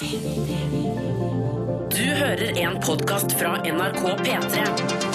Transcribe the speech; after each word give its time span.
Du 0.00 0.06
hører 2.02 2.58
en 2.58 2.80
podkast 2.80 3.38
fra 3.38 3.56
NRK 3.62 4.02
P3. 4.26 5.13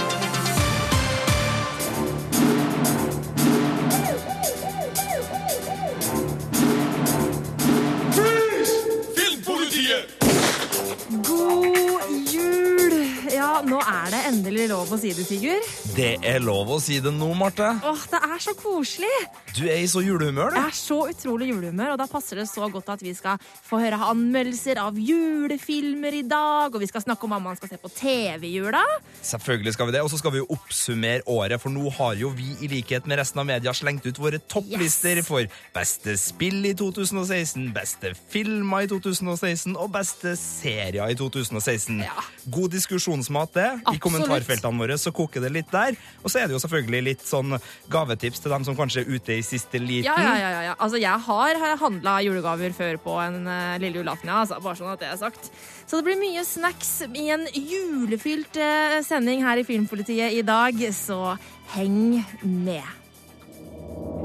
Nå 13.67 13.79
er 13.81 14.11
det 14.13 14.19
endelig 14.29 14.67
lov 14.71 14.91
å 14.93 14.97
si 15.01 15.11
det, 15.15 15.25
Sigurd. 15.27 15.65
Det 15.95 16.11
er 16.25 16.39
lov 16.43 16.69
å 16.75 16.79
si 16.81 16.99
det 17.03 17.11
nå, 17.15 17.27
Marte. 17.37 17.67
Åh, 17.83 18.03
Det 18.11 18.19
er 18.23 18.39
så 18.43 18.53
koselig! 18.57 19.11
Du 19.57 19.63
er 19.67 19.79
i 19.81 19.87
så 19.89 20.01
julehumør, 20.05 20.53
Jeg 20.55 20.69
er 20.69 20.75
så 20.77 20.99
utrolig 21.09 21.49
julehumør, 21.49 21.93
og 21.95 21.97
da 21.99 22.05
passer 22.07 22.37
det 22.39 22.45
så 22.49 22.69
godt 22.71 22.89
at 22.93 23.01
vi 23.03 23.13
skal 23.17 23.39
få 23.65 23.79
høre 23.81 23.97
anmeldelser 24.11 24.77
av 24.79 24.95
julefilmer 24.99 26.13
i 26.19 26.21
dag, 26.29 26.73
og 26.75 26.79
vi 26.83 26.87
skal 26.89 27.01
snakke 27.03 27.25
om 27.27 27.33
hva 27.33 27.39
man 27.43 27.57
skal 27.59 27.71
se 27.73 27.79
på 27.81 27.89
TV 27.95 28.45
i 28.47 28.53
jula. 28.59 28.81
Selvfølgelig 29.25 29.73
skal 29.75 29.89
vi 29.89 29.95
det. 29.97 30.03
Og 30.05 30.11
så 30.14 30.19
skal 30.21 30.33
vi 30.36 30.41
jo 30.43 30.47
oppsummere 30.55 31.25
året, 31.29 31.59
for 31.61 31.73
nå 31.73 31.89
har 31.97 32.16
jo 32.20 32.30
vi 32.38 32.52
i 32.64 32.70
likhet 32.72 33.08
med 33.09 33.20
resten 33.22 33.41
av 33.41 33.50
media 33.50 33.73
slengt 33.76 34.05
ut 34.08 34.20
våre 34.22 34.39
topplister 34.39 35.20
Yes. 35.20 35.28
for 35.28 35.45
beste 35.76 36.14
spill 36.20 36.64
i 36.70 36.73
2016, 36.78 37.72
beste 37.76 38.14
filmer 38.31 38.86
i 38.86 38.89
2016 38.91 39.76
og 39.80 39.89
beste 39.94 40.36
serier 40.39 41.09
i 41.12 41.17
2016. 41.17 42.00
Ja. 42.05 42.14
God 42.53 42.70
diskusjonsmat, 42.76 43.48
det. 43.55 43.67
I 43.94 43.99
kommentarfeltene 44.02 44.81
våre 44.81 44.98
så 45.02 45.13
koker 45.16 45.44
det 45.44 45.52
litt 45.55 45.71
der. 45.73 45.98
Og 46.23 46.31
så 46.31 46.41
er 46.41 46.49
det 46.49 46.58
jo 46.58 46.62
selvfølgelig 46.63 47.02
litt 47.05 47.26
sånn 47.26 47.58
gavetips 47.91 48.44
til 48.44 48.53
dem 48.53 48.67
som 48.67 48.77
kanskje 48.77 49.03
er 49.03 49.12
ute 49.16 49.38
i 49.39 49.45
siste 49.45 49.81
liten. 49.81 50.09
Ja, 50.09 50.17
ja, 50.22 50.35
ja, 50.38 50.49
ja, 50.53 50.62
ja. 50.70 50.77
Altså, 50.77 51.02
jeg 51.02 51.25
har 51.27 51.62
handla 51.81 52.20
julegaver 52.25 52.75
før 52.75 53.02
på 53.03 53.17
en 53.23 53.41
uh, 53.48 53.77
lille 53.81 54.02
julaften, 54.02 54.31
ja, 54.31 54.44
altså, 54.44 54.59
bare 54.63 54.80
sånn 54.80 54.94
at 54.94 55.03
det 55.03 55.12
er 55.12 55.20
sagt. 55.22 55.52
Så 55.89 55.99
det 55.99 56.09
blir 56.09 56.22
mye 56.22 56.45
snacks 56.45 56.94
i 57.09 57.30
en 57.34 57.48
julefylt 57.53 58.59
uh, 58.61 59.00
sending 59.06 59.44
her 59.45 59.61
i 59.61 59.67
Filmpolitiet 59.67 60.38
i 60.38 60.45
dag, 60.45 60.80
så 60.95 61.36
heng 61.75 62.22
med. 62.44 62.95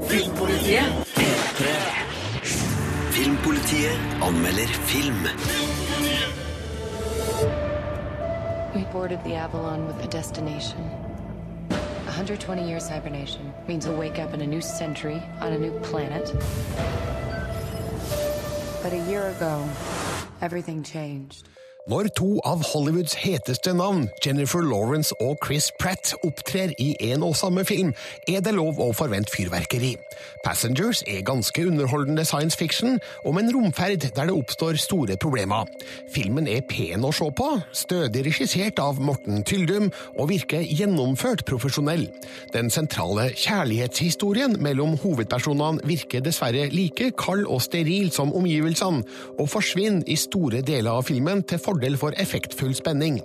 Filmpolitiet 0.05 1.15
Filmpolitiet 3.15 3.97
anmelder 4.21 4.67
film. 4.91 5.74
We 8.75 8.83
boarded 8.91 9.23
the 9.23 9.35
Avalon 9.35 9.87
with 9.87 10.03
a 10.03 10.07
destination. 10.09 10.81
120 11.69 12.67
years 12.67 12.89
hibernation 12.89 13.53
means 13.69 13.87
we'll 13.87 13.95
wake 13.95 14.19
up 14.19 14.33
in 14.33 14.41
a 14.41 14.45
new 14.45 14.59
century 14.59 15.23
on 15.39 15.53
a 15.53 15.57
new 15.57 15.79
planet. 15.79 16.29
But 18.83 18.91
a 18.91 19.01
year 19.09 19.29
ago, 19.29 19.65
everything 20.41 20.83
changed. 20.83 21.47
Når 21.85 22.07
to 22.17 22.39
av 22.41 22.63
Hollywoods 22.65 23.13
heteste 23.21 23.69
navn, 23.77 24.07
Jennifer 24.25 24.63
Lawrence 24.65 25.13
og 25.21 25.35
Chris 25.45 25.67
Pratt, 25.77 26.15
opptrer 26.25 26.71
i 26.81 26.95
en 27.11 27.21
og 27.21 27.35
samme 27.37 27.61
film, 27.61 27.91
er 28.25 28.39
det 28.41 28.55
lov 28.57 28.79
å 28.81 28.87
forvente 28.97 29.29
fyrverkeri. 29.29 29.91
Passengers 30.41 31.03
er 31.05 31.21
ganske 31.27 31.61
underholdende 31.61 32.25
science 32.25 32.57
fiction 32.57 32.97
om 33.21 33.37
en 33.37 33.51
romferd 33.53 34.07
der 34.15 34.31
det 34.31 34.33
oppstår 34.33 34.79
store 34.81 35.17
problemer. 35.21 35.69
Filmen 36.09 36.49
er 36.49 36.63
pen 36.65 37.05
å 37.05 37.11
se 37.13 37.27
på, 37.37 37.51
stødig 37.69 38.25
regissert 38.31 38.81
av 38.81 38.97
Morten 38.97 39.45
Tyldum 39.45 39.91
og 40.15 40.31
virker 40.33 40.65
gjennomført 40.65 41.45
profesjonell. 41.45 42.07
Den 42.55 42.73
sentrale 42.73 43.27
kjærlighetshistorien 43.37 44.57
mellom 44.57 44.97
hovedpersonene 45.05 45.85
virker 45.85 46.25
dessverre 46.25 46.65
like 46.73 47.11
kald 47.21 47.45
og 47.45 47.61
steril 47.61 48.09
som 48.09 48.33
omgivelsene, 48.33 49.05
og 49.37 49.53
forsvinner 49.53 50.09
i 50.09 50.17
store 50.17 50.65
deler 50.65 50.97
av 50.97 51.05
filmen 51.13 51.45
til 51.45 51.61
fordel 51.61 51.74
for 51.97 52.13
effektfull 52.17 52.75
spenning. 52.75 53.21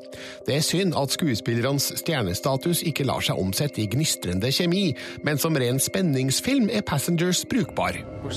Det 0.46 0.56
er 0.56 0.60
synd 0.64 0.94
at 0.98 1.10
skuespillernes 1.10 1.92
stjernestatus 2.00 2.82
ikke 2.82 3.04
lar 3.04 3.20
seg 3.20 3.38
omsette 3.38 3.82
i 3.82 3.86
gnistrende 3.90 4.52
kjemi, 4.52 4.94
men 5.22 5.38
som 5.38 5.56
ren 5.56 5.80
spenningsfilm 5.80 6.70
er 6.72 6.82
Passengers 6.82 7.46
brukbar. 7.46 7.96
We're 8.24 8.32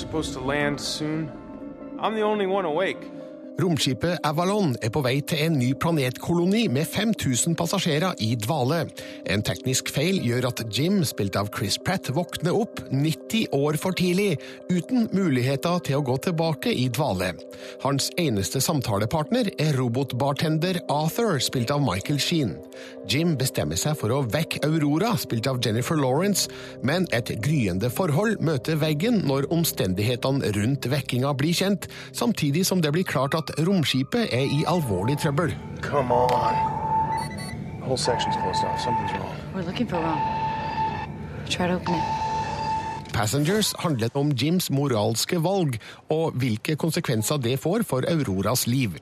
Romskipet 3.62 4.18
Avalon 4.26 4.72
er 4.82 4.90
på 4.94 5.04
vei 5.06 5.20
til 5.30 5.44
en 5.46 5.58
ny 5.60 5.70
planetkoloni 5.78 6.64
med 6.74 6.88
5000 6.90 7.54
passasjerer 7.58 8.18
i 8.26 8.32
dvale. 8.40 8.80
En 9.30 9.44
teknisk 9.46 9.92
feil 9.94 10.18
gjør 10.26 10.48
at 10.50 10.64
Jim, 10.74 11.04
spilt 11.06 11.38
av 11.38 11.52
Chris 11.54 11.78
Pratt, 11.78 12.10
våkner 12.16 12.56
opp 12.58 12.82
90 12.90 13.54
år 13.54 13.78
for 13.78 13.94
tidlig, 13.98 14.40
uten 14.74 15.06
muligheter 15.14 15.84
til 15.86 16.00
å 16.00 16.06
gå 16.08 16.18
tilbake 16.26 16.74
i 16.74 16.88
dvale. 16.94 17.34
Hans 17.86 18.10
eneste 18.18 18.62
samtalepartner 18.64 19.52
er 19.62 19.78
robotbartender 19.78 20.82
Arthur, 20.90 21.38
spilt 21.44 21.74
av 21.74 21.84
Michael 21.86 22.18
Sheen. 22.24 22.56
Jim 23.10 23.36
bestemmer 23.38 23.78
seg 23.78 23.98
for 24.00 24.16
å 24.16 24.24
vekke 24.34 24.64
Aurora, 24.66 25.14
spilt 25.20 25.48
av 25.52 25.62
Jennifer 25.64 26.00
Lawrence, 26.00 26.50
men 26.82 27.06
et 27.14 27.30
gryende 27.44 27.92
forhold 27.94 28.42
møter 28.42 28.80
veggen 28.82 29.22
når 29.28 29.50
omstendighetene 29.54 30.54
rundt 30.58 30.90
vekkinga 30.90 31.36
blir 31.38 31.54
kjent, 31.54 31.90
samtidig 32.16 32.66
som 32.66 32.82
det 32.82 32.94
blir 32.96 33.06
klart 33.08 33.36
at 33.38 33.43
romskipet 33.68 34.30
er 34.32 34.46
i 34.46 34.64
alvorlig 34.68 35.18
trøbbel. 35.18 35.56
Come 35.82 36.12
on. 36.14 36.56
The 37.80 37.86
whole 37.86 37.98
section's 37.98 38.36
closed 38.36 38.64
off. 38.64 38.80
Something's 38.80 39.12
wrong. 39.12 39.36
We're 39.56 39.66
looking 39.66 39.88
for 39.88 39.98
Rome. 39.98 40.22
Try 41.50 41.68
to 41.68 41.74
open 41.74 41.96
it. 41.96 42.23
Passengers 43.14 43.74
handlet 43.78 44.16
om 44.18 44.32
Jims 44.34 44.70
moralske 44.74 45.38
valg 45.44 45.78
og 46.14 46.38
hvilke 46.42 46.76
konsekvenser 46.80 47.38
det 47.44 47.60
får 47.62 47.86
for 47.86 48.08
Auroras 48.10 48.66
liv. 48.68 48.96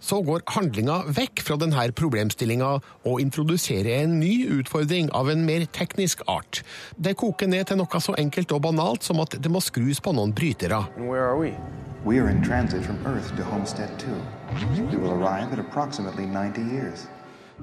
Så 0.00 0.20
går 0.24 0.44
handlinga 0.54 1.00
vekk 1.16 1.42
fra 1.42 1.56
denne 1.60 1.88
problemstillinga 1.98 2.70
og 2.78 3.20
introduserer 3.22 4.04
en 4.04 4.18
ny 4.20 4.46
utfordring 4.60 5.10
av 5.16 5.32
en 5.32 5.42
mer 5.48 5.66
teknisk 5.74 6.22
art. 6.30 6.62
Det 6.94 7.16
koker 7.18 7.50
ned 7.50 7.66
til 7.66 7.82
noe 7.82 8.02
så 8.02 8.14
enkelt 8.18 8.54
og 8.54 8.62
banalt 8.68 9.06
som 9.06 9.20
at 9.24 9.34
det 9.34 9.50
må 9.50 9.62
skrus 9.64 10.00
på 10.00 10.14
noen 10.14 10.34
brytere. 10.36 10.84
We 12.06 12.20
are 12.20 12.30
in 12.30 12.40
transit 12.40 12.84
from 12.84 13.04
Earth 13.04 13.34
to 13.34 13.42
Homestead 13.42 13.90
2. 13.98 14.06
We 14.92 14.96
will 14.96 15.10
arrive 15.10 15.52
at 15.52 15.58
approximately 15.58 16.24
90 16.24 16.62
years. 16.62 17.08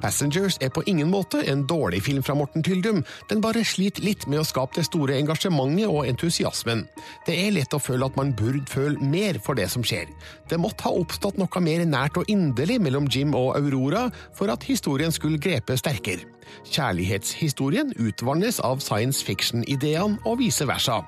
Passengers 0.01 0.57
er 0.61 0.71
på 0.73 0.83
ingen 0.89 1.09
måte 1.11 1.43
en 1.49 1.65
dårlig 1.69 2.01
film 2.07 2.23
fra 2.25 2.35
Morten 2.37 2.63
Tyldum, 2.65 3.03
den 3.29 3.41
bare 3.43 3.63
sliter 3.67 4.05
litt 4.05 4.25
med 4.27 4.41
å 4.41 4.47
skape 4.47 4.79
det 4.79 4.87
store 4.87 5.17
engasjementet 5.19 5.89
og 5.89 6.07
entusiasmen. 6.09 6.85
Det 7.27 7.35
er 7.45 7.53
lett 7.55 7.75
å 7.75 7.81
føle 7.81 8.07
at 8.09 8.17
man 8.19 8.33
burde 8.37 8.65
føle 8.71 8.97
mer 8.99 9.39
for 9.43 9.59
det 9.59 9.69
som 9.73 9.85
skjer. 9.85 10.09
Det 10.49 10.59
måtte 10.61 10.87
ha 10.87 10.93
oppstått 10.97 11.37
noe 11.41 11.63
mer 11.63 11.85
nært 11.85 12.17
og 12.19 12.29
inderlig 12.31 12.79
mellom 12.81 13.09
Jim 13.11 13.35
og 13.37 13.53
Aurora 13.59 14.07
for 14.33 14.51
at 14.53 14.65
historien 14.67 15.13
skulle 15.13 15.41
grepe 15.41 15.77
sterkere. 15.79 16.25
Kjærlighetshistorien 16.69 17.93
utvannes 17.99 18.59
av 18.63 18.81
science 18.83 19.25
fiction-ideene 19.25 20.17
og 20.25 20.39
vice 20.41 20.67
versa. 20.67 21.01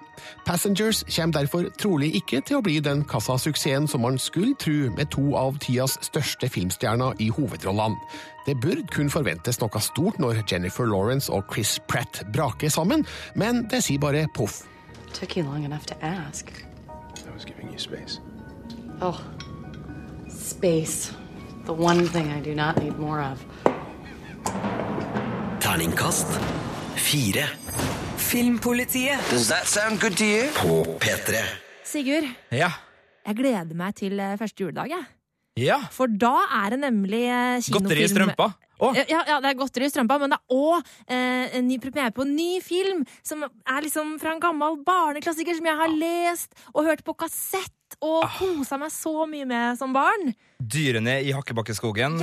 Passengers 0.45 1.03
kommer 1.09 1.39
derfor 1.39 1.69
trolig 1.79 2.13
ikke 2.15 2.41
til 2.45 2.59
å 2.59 2.63
bli 2.65 2.79
den 2.83 3.03
kassasuksessen 3.09 3.87
som 3.91 4.05
man 4.05 4.19
skulle 4.21 4.55
tro 4.61 4.91
med 4.95 5.11
to 5.15 5.35
av 5.39 5.59
tidas 5.63 5.97
største 6.05 6.49
filmstjerner 6.49 7.19
i 7.19 7.29
hovedrollene. 7.33 7.97
Det 8.45 8.57
burde 8.61 8.85
kun 8.93 9.09
forventes 9.09 9.59
noe 9.61 9.81
stort 9.81 10.19
når 10.21 10.43
Jennifer 10.51 10.85
Lawrence 10.85 11.33
og 11.33 11.47
Chris 11.53 11.79
Pratt 11.89 12.21
braker 12.33 12.69
sammen, 12.69 13.05
men 13.35 13.65
det 13.71 13.83
sier 13.85 13.99
bare 13.99 14.27
poff. 14.35 14.61
Took 15.13 15.37
you 15.37 15.43
long 15.43 15.65
enough 15.65 15.85
to 15.85 15.95
ask. 16.01 16.51
I 17.25 17.33
was 17.33 17.45
giving 17.45 17.71
you 17.71 17.79
space. 17.79 18.19
Oh, 19.01 19.19
space. 20.29 21.11
The 21.65 21.73
one 21.73 22.07
thing 22.07 22.31
I 22.31 22.41
do 22.41 22.53
not 22.53 22.77
need 22.77 22.99
more 22.99 23.21
of. 23.21 23.43
Terningkast 25.65 26.29
fire. 27.01 27.47
Filmpolitiet 28.21 29.17
Does 29.31 29.47
that 29.49 29.65
sound 29.65 29.97
good 29.99 30.13
to 30.19 30.25
you? 30.25 30.43
På 30.53 30.83
P3. 31.01 31.41
Sigurd, 31.83 32.27
Ja. 32.53 32.69
jeg 33.25 33.35
gleder 33.35 33.73
meg 33.73 33.95
til 33.97 34.19
eh, 34.19 34.35
første 34.37 34.61
juledag, 34.61 34.91
jeg. 34.93 35.05
ja. 35.65 35.79
For 35.89 36.05
da 36.05 36.35
er 36.59 36.75
det 36.75 36.79
nemlig 36.83 37.23
eh, 37.25 37.57
kinofilm 37.65 37.81
Godteri 37.81 38.05
i 38.05 38.11
strømpa. 38.13 38.47
Å, 38.77 38.91
Ja, 39.09 39.23
ja, 39.25 39.39
det 39.41 39.49
er 39.55 39.57
godteri 39.57 39.89
i 39.89 39.89
strømpa, 39.89 40.19
men 40.21 40.35
det 40.35 40.37
er 40.37 40.53
òg 40.53 40.93
eh, 41.07 41.57
en 41.57 41.67
ny 41.67 41.79
premiere 41.81 42.13
på 42.13 42.27
en 42.27 42.35
ny 42.37 42.59
film 42.61 43.01
som 43.25 43.41
er 43.47 43.81
liksom 43.87 44.19
fra 44.21 44.35
en 44.35 44.43
gammel 44.43 44.77
barneklassiker 44.85 45.57
som 45.57 45.65
jeg 45.65 45.81
har 45.81 45.97
lest 45.97 46.53
og 46.75 46.85
hørt 46.85 47.01
på 47.07 47.17
kassett 47.25 47.71
og 48.05 48.29
kosa 48.37 48.77
meg 48.77 48.93
så 48.93 49.25
mye 49.25 49.49
med 49.49 49.79
som 49.81 49.97
barn. 49.97 50.35
Dyrene 50.61 51.23
i 51.25 51.33
Hakkebakkeskogen. 51.33 52.21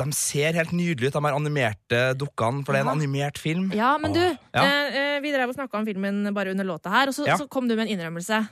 Ja! 0.00 0.06
De 0.08 0.16
ser 0.16 0.56
helt 0.56 0.72
nydelige 0.72 1.10
ut, 1.12 1.16
de 1.18 1.24
her 1.28 1.36
animerte 1.36 2.00
dukkene, 2.18 2.64
for 2.64 2.72
det 2.72 2.80
er 2.80 2.86
en 2.88 2.92
Ja. 2.92 2.96
animert 2.98 3.38
film. 3.38 3.70
Ja, 3.76 3.96
men 4.00 4.12
du, 4.16 4.20
Ja. 4.54 4.64
eh, 4.64 5.16
eh, 5.16 5.20
vi 5.20 5.32
drev 5.32 5.48
og 5.52 5.54
snakka 5.56 5.78
om 5.78 5.86
filmen 5.86 6.32
bare 6.34 6.50
under 6.56 6.64
låta 6.64 6.90
her, 6.90 7.08
og 7.08 7.14
så, 7.14 7.26
Ja. 7.26 7.36
så 7.36 7.48
kom 7.48 7.68
du 7.68 7.76
med 7.76 7.88
en 7.88 7.98
innrømmelse. 7.98 8.48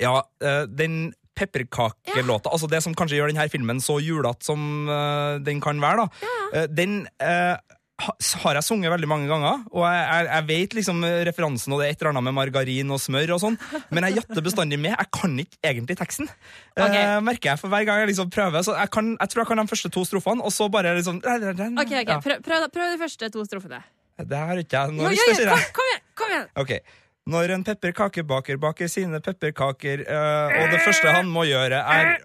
Ja, 0.00 0.22
eh, 0.42 0.66
den 0.66 1.14
pepperkakelåta, 1.34 2.50
altså 2.52 2.68
det 2.70 2.82
som 2.84 2.94
kanskje 2.94 3.16
gjør 3.18 3.32
denne 3.32 3.48
filmen 3.50 3.80
så 3.82 3.96
julete 4.02 4.44
som 4.46 4.88
eh, 4.88 5.38
den 5.42 5.60
kan 5.60 5.80
være, 5.80 6.04
da, 6.52 6.66
den 6.70 7.08
eh, 7.20 7.56
har 8.02 8.56
jeg 8.58 8.66
sunget 8.66 8.90
veldig 8.90 9.06
mange 9.06 9.28
ganger, 9.30 9.60
og 9.70 9.84
jeg, 9.86 10.00
jeg, 10.02 10.26
jeg 10.26 10.46
vet 10.48 10.72
liksom 10.80 11.04
referansen, 11.28 11.72
og 11.72 11.78
det 11.80 11.86
er 11.86 11.92
et 11.94 12.00
eller 12.02 12.10
annet 12.10 12.24
med 12.26 12.34
margarin 12.34 12.90
og 12.90 12.98
smør 12.98 13.36
og 13.36 13.42
sånn, 13.44 13.58
men 13.94 14.08
jeg 14.08 14.18
jatter 14.18 14.42
bestandig 14.42 14.80
med. 14.82 14.96
Jeg 14.98 15.10
kan 15.14 15.36
ikke 15.44 15.60
egentlig 15.70 15.96
teksten. 16.00 16.30
okay. 16.74 17.04
Eh, 17.04 17.20
merker 17.22 17.52
jeg 17.52 17.62
for 17.62 17.70
hver 17.70 17.86
gang 17.86 18.02
jeg 18.02 18.10
liksom 18.10 18.32
prøver. 18.34 18.66
Så 18.66 18.74
jeg, 18.74 18.90
kan, 18.90 19.12
jeg 19.14 19.30
tror 19.30 19.44
jeg 19.44 19.50
kan 19.52 19.62
de 19.62 19.66
første 19.70 19.92
to 19.94 20.04
strofene, 20.10 20.42
og 20.42 20.52
så 20.54 20.66
bare 20.74 20.96
liksom 20.98 21.22
Ok, 21.22 21.86
ok, 21.86 22.10
Ja. 22.10 22.18
prøv, 22.18 22.42
prøv, 22.42 22.66
prøv 22.74 22.90
de 22.96 23.00
første 23.04 23.30
to 23.30 23.46
strofene. 23.46 23.80
Det 24.18 24.42
har 24.42 24.58
ikke 24.58 24.82
jeg 24.84 24.94
noe 24.98 25.14
lyst 25.14 25.24
til, 25.26 25.32
jo, 25.34 25.54
sier 25.54 25.72
kom, 25.74 25.88
igjen! 25.90 26.04
kom 26.18 26.34
igjen 26.34 26.50
okay. 26.60 26.82
Når 27.30 27.54
en 27.54 27.64
pepperkakebaker 27.64 28.58
baker 28.60 28.90
sine 28.90 29.22
pepperkaker, 29.24 30.02
øh, 30.04 30.58
og 30.60 30.74
det 30.74 30.82
første 30.84 31.14
han 31.14 31.30
må 31.30 31.46
gjøre, 31.48 31.78
er 31.78 32.18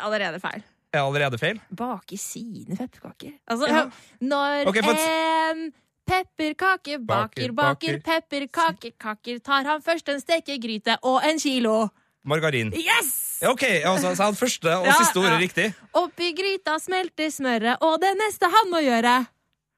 Allerede 0.00 0.40
feil. 0.40 0.64
Er 0.92 1.04
allerede 1.06 1.38
feil? 1.38 1.60
Bake 1.70 2.16
sine 2.18 2.76
pepperkaker. 2.76 3.32
Altså, 3.46 3.66
Ja. 3.68 3.84
når 4.20 4.66
okay, 4.68 4.82
for- 4.82 4.98
en 5.52 5.72
pepperkake 6.06 6.98
Baker, 7.06 7.52
baker 7.52 8.00
pepperkakekaker, 8.00 9.38
tar 9.42 9.64
han 9.64 9.80
først 9.82 10.08
en 10.08 10.20
stekegryte 10.20 10.96
og 11.02 11.20
en 11.24 11.38
kilo. 11.38 11.88
Margarin. 12.24 12.72
Yes! 12.74 13.38
Ok, 13.48 13.62
altså, 13.84 14.14
så 14.16 14.24
hadde 14.24 14.36
første 14.36 14.68
og 14.76 14.84
Ja, 14.86 14.92
siste 14.98 15.16
ordet 15.16 15.32
ja. 15.32 15.38
riktig. 15.38 15.74
Oppi 15.94 16.32
gryta 16.36 16.78
smelter 16.78 17.30
smøret, 17.32 17.76
og 17.80 18.00
det 18.02 18.10
neste 18.18 18.44
han 18.50 18.70
må 18.70 18.82
gjøre 18.84 19.26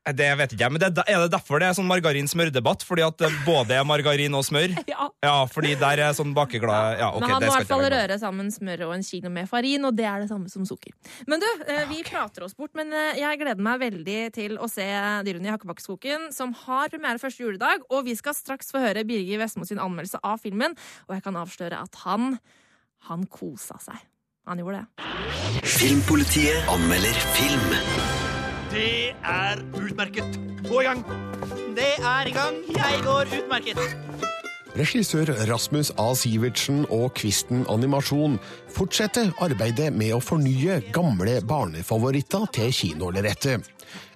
Det 0.03 0.29
vet 0.35 0.51
ikke 0.51 0.65
jeg, 0.65 0.75
men 0.75 0.83
det, 0.83 0.89
er 1.07 1.21
det 1.23 1.31
derfor 1.31 1.63
det 1.63 1.69
er 1.69 1.77
sånn 1.79 1.87
margarin-smørdebatt? 1.87 2.83
Fordi 2.83 3.05
at 3.07 3.21
det 3.23 3.29
både 3.47 3.77
er 3.79 3.85
margarin 3.87 4.35
og 4.35 4.43
smør? 4.47 4.75
Ja. 4.93 5.07
Ja, 5.23 5.35
fordi 5.49 5.77
der 5.79 6.01
er 6.03 6.17
sånn 6.17 6.33
bakeglad 6.37 6.99
Ja, 6.99 7.13
okay, 7.15 7.23
Men 7.23 7.31
han 7.31 7.45
må 7.45 7.53
i 7.53 7.55
hvert 7.55 7.71
fall 7.71 7.85
røre 7.95 8.17
sammen 8.21 8.51
smør 8.53 8.83
og 8.89 8.97
en 8.97 9.05
kilo 9.07 9.31
med 9.33 9.47
farin, 9.49 9.87
og 9.87 9.95
det 9.97 10.05
er 10.11 10.25
det 10.25 10.29
samme 10.33 10.51
som 10.51 10.67
sukker. 10.69 10.93
Men 11.31 11.41
du, 11.41 11.47
eh, 11.71 11.85
vi 11.89 12.03
prater 12.07 12.45
oss 12.45 12.57
bort, 12.59 12.75
men 12.79 12.91
eh, 12.91 13.21
jeg 13.21 13.41
gleder 13.41 13.63
meg 13.63 13.79
veldig 13.85 14.19
til 14.35 14.59
å 14.59 14.69
se 14.71 14.85
Dyrene 15.27 15.49
i 15.49 15.53
Hakkebakkeskogen, 15.55 16.29
som 16.35 16.53
har 16.65 16.91
premiere 16.93 17.23
første 17.23 17.47
juledag, 17.47 17.87
og 17.95 18.05
vi 18.11 18.17
skal 18.19 18.37
straks 18.37 18.75
få 18.75 18.83
høre 18.83 19.07
Birger 19.09 19.41
Vestmo 19.45 19.69
sin 19.69 19.81
anmeldelse 19.83 20.21
av 20.27 20.43
filmen, 20.43 20.75
og 21.07 21.17
jeg 21.17 21.27
kan 21.29 21.39
avsløre 21.41 21.79
at 21.79 22.03
han, 22.03 22.37
han 23.09 23.25
kosa 23.31 23.79
seg. 23.87 24.03
Han 24.51 24.59
gjorde 24.59 24.83
det. 24.83 25.09
Filmpolitiet 25.79 26.69
anmelder 26.75 27.25
film. 27.39 28.32
Det 28.73 29.13
er 29.29 29.59
utmerket. 29.77 30.39
Gå 30.65 30.81
i 30.81 30.85
gang. 30.87 31.03
Det 31.77 31.91
er 32.01 32.29
i 32.29 32.33
gang. 32.33 32.55
Jeg 32.73 33.01
går 33.05 33.29
utmerket. 33.37 33.81
Regissør 34.73 35.29
Rasmus 35.51 35.91
A. 36.01 36.07
Sivertsen 36.17 36.87
og 36.89 37.11
Kvisten 37.19 37.67
Animasjon 37.69 38.39
fortsetter 38.73 39.29
arbeidet 39.45 39.91
med 39.93 40.15
å 40.17 40.23
fornye 40.25 40.79
gamle 40.97 41.35
barnefavoritter 41.45 42.49
til 42.57 42.73
kinolerretet. 42.73 43.69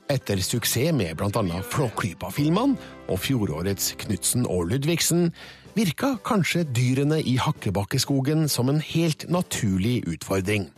Etter 0.08 0.41
suksess 0.41 0.97
med 0.97 1.19
bl.a. 1.20 1.61
Flåklypa-filmene 1.75 2.81
og 3.12 3.20
fjorårets 3.20 3.93
Knutsen 4.06 4.49
og 4.49 4.70
Ludvigsen, 4.73 5.35
virka 5.76 6.14
kanskje 6.25 6.64
dyrene 6.64 7.20
i 7.20 7.37
Hakkebakkeskogen 7.37 8.49
som 8.49 8.73
en 8.73 8.81
helt 8.81 9.29
naturlig 9.29 9.99
utfordring. 10.08 10.70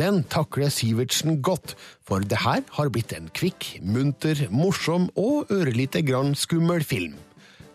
Den 0.00 0.22
takler 0.32 0.70
Sivertsen 0.72 1.42
godt, 1.44 1.74
for 2.08 2.24
det 2.24 2.38
her 2.40 2.62
har 2.72 2.88
blitt 2.88 3.12
en 3.12 3.26
kvikk, 3.36 3.66
munter, 3.84 4.46
morsom 4.48 5.10
og 5.12 5.50
ørlite 5.52 6.00
grann 6.08 6.32
skummel 6.32 6.80
film. 6.80 7.18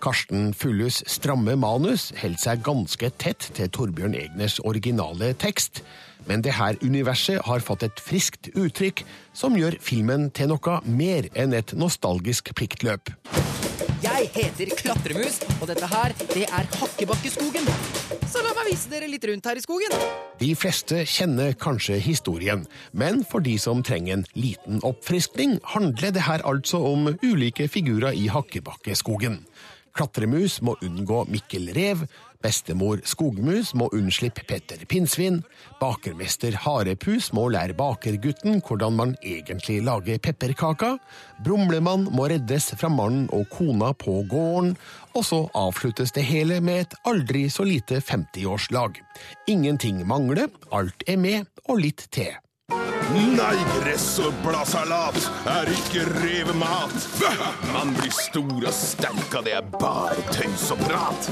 Karsten 0.01 0.49
Fulles 0.57 1.03
stramme 1.09 1.53
manus 1.53 2.07
holder 2.17 2.41
seg 2.41 2.63
ganske 2.65 3.11
tett 3.21 3.45
til 3.53 3.69
Torbjørn 3.69 4.17
Egners 4.17 4.57
originale 4.65 5.35
tekst, 5.37 5.83
men 6.25 6.41
det 6.41 6.57
her 6.57 6.81
universet 6.81 7.45
har 7.45 7.61
fått 7.61 7.85
et 7.85 8.01
friskt 8.01 8.49
uttrykk 8.57 9.05
som 9.37 9.53
gjør 9.59 9.77
filmen 9.77 10.31
til 10.33 10.49
noe 10.49 10.79
mer 10.89 11.29
enn 11.37 11.53
et 11.53 11.77
nostalgisk 11.77 12.55
pliktløp. 12.57 13.13
Jeg 14.05 14.27
heter 14.35 14.69
Klatremus, 14.77 15.39
og 15.57 15.69
dette 15.71 15.87
her, 15.89 16.13
det 16.29 16.43
er 16.45 16.67
Hakkebakkeskogen. 16.77 17.65
Så 18.29 18.43
la 18.45 18.51
meg 18.53 18.67
vise 18.67 18.91
dere 18.91 19.07
litt 19.09 19.23
rundt 19.25 19.47
her 19.49 19.57
i 19.57 19.63
skogen. 19.63 19.95
De 20.37 20.49
fleste 20.53 20.99
kjenner 21.09 21.55
kanskje 21.57 21.97
historien, 22.05 22.67
men 22.93 23.23
for 23.25 23.41
de 23.41 23.55
som 23.61 23.81
trenger 23.85 24.19
en 24.19 24.27
liten 24.37 24.83
oppfriskning, 24.85 25.57
handler 25.73 26.13
det 26.13 26.27
her 26.27 26.45
altså 26.45 26.83
om 26.91 27.15
ulike 27.23 27.65
figurer 27.71 28.13
i 28.13 28.27
Hakkebakkeskogen. 28.29 29.39
Klatremus 29.97 30.59
må 30.61 30.75
unngå 30.85 31.23
Mikkel 31.31 31.71
Rev, 31.73 32.05
bestemor 32.45 33.01
Skogmus 33.07 33.71
må 33.77 33.87
unnslippe 33.95 34.43
Petter 34.45 34.83
Pinnsvin, 34.89 35.41
bakermester 35.81 36.55
Harepus 36.65 37.31
må 37.33 37.47
lære 37.53 37.73
bakergutten 37.77 38.61
hvordan 38.65 38.97
man 38.99 39.15
egentlig 39.23 39.79
lager 39.85 40.21
pepperkaker, 40.21 40.99
Brumlemann 41.45 42.07
må 42.13 42.29
reddes 42.29 42.69
fra 42.77 42.91
mannen 42.93 43.27
og 43.33 43.49
kona 43.53 43.91
på 43.97 44.19
gården, 44.29 44.75
og 45.15 45.25
så 45.25 45.41
avsluttes 45.57 46.13
det 46.15 46.27
hele 46.27 46.61
med 46.61 46.85
et 46.85 46.97
aldri 47.09 47.47
så 47.49 47.65
lite 47.65 48.01
50-årslag. 48.03 49.01
Ingenting 49.49 50.05
mangler, 50.07 50.51
alt 50.71 51.07
er 51.07 51.21
med, 51.21 51.49
og 51.65 51.81
litt 51.81 52.07
til. 52.13 52.35
Nei, 53.13 53.57
gress 53.77 54.15
og 54.23 54.33
bladsalat 54.41 55.27
er 55.51 55.69
ikke 55.69 56.07
revemat. 56.23 56.95
Man 57.69 57.91
blir 57.99 58.13
stor 58.15 58.65
og 58.65 58.73
sterk 58.73 59.35
av 59.37 59.45
det 59.45 59.53
er 59.59 59.67
bare 59.77 60.17
tøys 60.33 60.71
og 60.73 60.81
prat. 60.81 61.27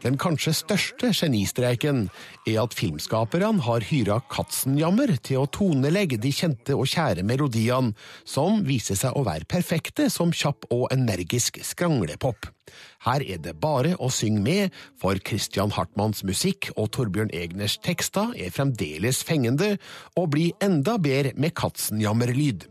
Den 0.00 0.16
kanskje 0.20 0.54
største 0.56 1.10
genistreiken 1.12 2.06
er 2.48 2.62
at 2.62 2.76
filmskaperne 2.78 3.60
har 3.66 3.84
hyra 3.90 4.22
Katzenjammer 4.32 5.12
til 5.20 5.42
å 5.42 5.50
tonelegge 5.52 6.16
de 6.22 6.32
kjente 6.32 6.78
og 6.78 6.88
kjære 6.88 7.26
melodiene, 7.28 7.92
som 8.24 8.64
viser 8.64 8.96
seg 8.96 9.20
å 9.20 9.26
være 9.28 9.50
perfekte 9.52 10.08
som 10.08 10.32
kjapp 10.32 10.64
og 10.72 10.88
energisk 10.96 11.60
skranglepop. 11.66 12.48
Her 13.06 13.24
er 13.24 13.40
det 13.42 13.56
bare 13.60 13.94
å 13.98 14.10
synge 14.12 14.42
med, 14.44 14.76
for 15.00 15.18
Christian 15.26 15.72
Hartmanns 15.76 16.24
musikk 16.26 16.70
og 16.76 16.90
Torbjørn 16.96 17.32
Egners 17.36 17.78
tekster 17.84 18.34
er 18.36 18.52
fremdeles 18.54 19.22
fengende, 19.26 19.76
og 20.16 20.32
blir 20.34 20.52
enda 20.64 20.98
bedre 21.00 21.34
med 21.36 21.56
Katzenjammer-lyd. 21.58 22.68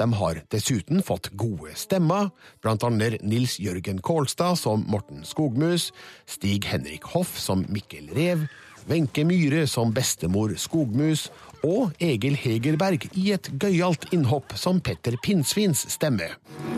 De 0.00 0.06
har 0.16 0.38
dessuten 0.48 1.02
fått 1.04 1.28
gode 1.36 1.74
stemmer, 1.76 2.30
blant 2.64 2.84
annet 2.86 3.20
Nils 3.20 3.58
Jørgen 3.60 4.00
Kålstad 4.00 4.56
som 4.56 4.86
Morten 4.88 5.26
Skogmus, 5.28 5.90
Stig 6.24 6.64
Henrik 6.70 7.04
Hoff 7.12 7.34
som 7.36 7.66
Mikkel 7.68 8.08
Rev, 8.16 8.46
Wenche 8.88 9.24
Myhre 9.26 9.66
som 9.70 9.92
bestemor 9.94 10.54
Skogmus, 10.56 11.28
og 11.66 11.92
Egil 12.00 12.38
Hegerberg 12.40 13.08
i 13.12 13.30
et 13.34 13.50
gøyalt 13.60 14.08
innhopp 14.14 14.56
som 14.56 14.80
Petter 14.80 15.18
Pinnsvins 15.20 15.84
stemme. 15.92 16.32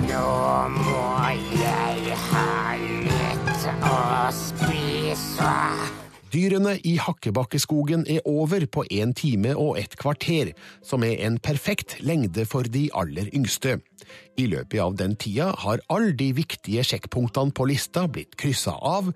Nå 0.09 0.27
må 0.75 1.01
jeg 1.63 2.21
ha 2.29 2.77
litt 2.81 3.67
å 3.87 3.99
spise. 4.35 5.57
Dyrene 6.33 6.79
i 6.89 6.95
Hakkebakkeskogen 6.97 8.07
er 8.09 8.23
over 8.25 8.65
på 8.65 8.87
en 8.97 9.11
time 9.13 9.53
og 9.53 9.77
et 9.77 9.99
kvarter, 10.01 10.55
som 10.81 11.05
er 11.05 11.21
en 11.27 11.37
perfekt 11.37 11.99
lengde 12.01 12.47
for 12.49 12.65
de 12.65 12.87
aller 12.97 13.29
yngste. 13.37 13.77
I 14.41 14.47
løpet 14.49 14.81
av 14.81 14.97
den 14.97 15.13
tida 15.21 15.51
har 15.61 15.83
alle 15.93 16.15
de 16.17 16.31
viktige 16.33 16.85
sjekkpunktene 16.89 17.53
på 17.53 17.69
lista 17.69 18.07
blitt 18.09 18.39
kryssa 18.41 18.73
av, 18.81 19.13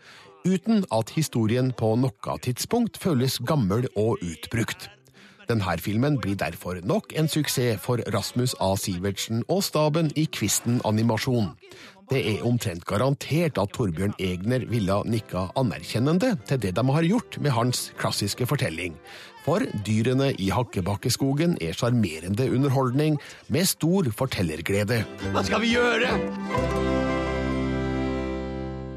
uten 0.47 0.85
at 0.95 1.11
historien 1.17 1.73
på 1.77 1.97
noe 1.99 2.37
tidspunkt 2.43 3.01
føles 3.03 3.41
gammel 3.47 3.89
og 3.97 4.23
utbrukt. 4.23 4.89
Denne 5.47 5.77
filmen 5.79 6.17
blir 6.19 6.35
derfor 6.39 6.81
nok 6.83 7.13
en 7.15 7.29
suksess 7.31 7.79
for 7.83 8.03
Rasmus 8.15 8.57
A. 8.59 8.73
Sivertsen 8.79 9.45
og 9.49 9.63
staben 9.63 10.11
i 10.19 10.27
Kvisten 10.27 10.81
Animasjon. 10.85 11.53
Det 12.11 12.23
er 12.23 12.43
omtrent 12.47 12.85
garantert 12.87 13.59
at 13.59 13.73
Torbjørn 13.75 14.15
Egner 14.23 14.67
ville 14.71 14.99
nikka 15.11 15.49
anerkjennende 15.59 16.37
til 16.47 16.61
det 16.63 16.75
de 16.79 16.85
har 16.95 17.07
gjort 17.07 17.39
med 17.43 17.55
hans 17.55 17.89
klassiske 17.99 18.47
fortelling. 18.47 18.95
For 19.47 19.63
dyrene 19.87 20.33
i 20.43 20.51
Hakkebakkeskogen 20.55 21.59
er 21.63 21.75
sjarmerende 21.79 22.51
underholdning 22.51 23.19
med 23.47 23.71
stor 23.71 24.11
fortellerglede. 24.19 25.03
Hva 25.31 25.47
skal 25.47 25.63
vi 25.63 25.75
gjøre? 25.75 26.15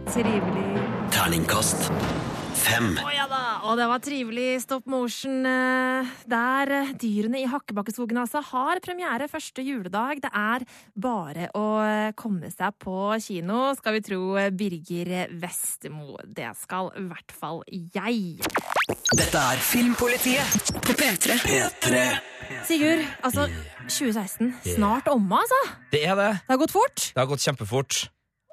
Trivelig. 0.09 0.88
Terningkast 1.19 1.89
fem. 2.55 2.93
Å 2.95 3.09
ja 3.11 3.25
da! 3.27 3.39
Og 3.67 3.75
det 3.75 3.87
var 3.91 3.99
trivelig 3.99 4.61
stop 4.63 4.85
motion 4.87 5.43
eh, 5.47 6.11
der 6.31 6.71
eh, 6.77 6.91
Dyrene 6.95 7.41
i 7.41 7.47
Hakkebakkeskogen 7.51 8.21
altså 8.21 8.39
har 8.47 8.79
premiere 8.79 9.27
første 9.27 9.59
juledag. 9.65 10.21
Det 10.23 10.31
er 10.31 10.63
bare 10.95 11.49
å 11.59 11.63
eh, 11.83 12.11
komme 12.15 12.47
seg 12.53 12.77
på 12.79 12.95
kino, 13.25 13.65
skal 13.75 13.97
vi 13.97 14.03
tro 14.07 14.21
Birger 14.55 15.33
Vestemo. 15.41 16.15
Det 16.23 16.53
skal 16.61 16.93
i 16.95 17.03
hvert 17.09 17.35
fall 17.35 17.65
jeg. 17.67 18.39
Dette 19.11 19.41
er 19.41 19.59
Filmpolitiet 19.73 20.71
på 20.87 20.95
P3. 21.01 21.35
P3. 21.43 22.05
Sigurd, 22.69 23.03
altså 23.27 23.49
2016 23.89 24.55
snart 24.77 25.11
omme, 25.11 25.43
altså. 25.43 25.59
Det 25.91 26.05
er 26.05 26.15
det. 26.15 26.31
Det 26.45 26.55
har 26.55 26.63
gått 26.63 26.77
fort. 26.77 27.09
Det 27.11 27.19
har 27.19 27.27
gått 27.27 27.43
kjempefort. 27.43 28.05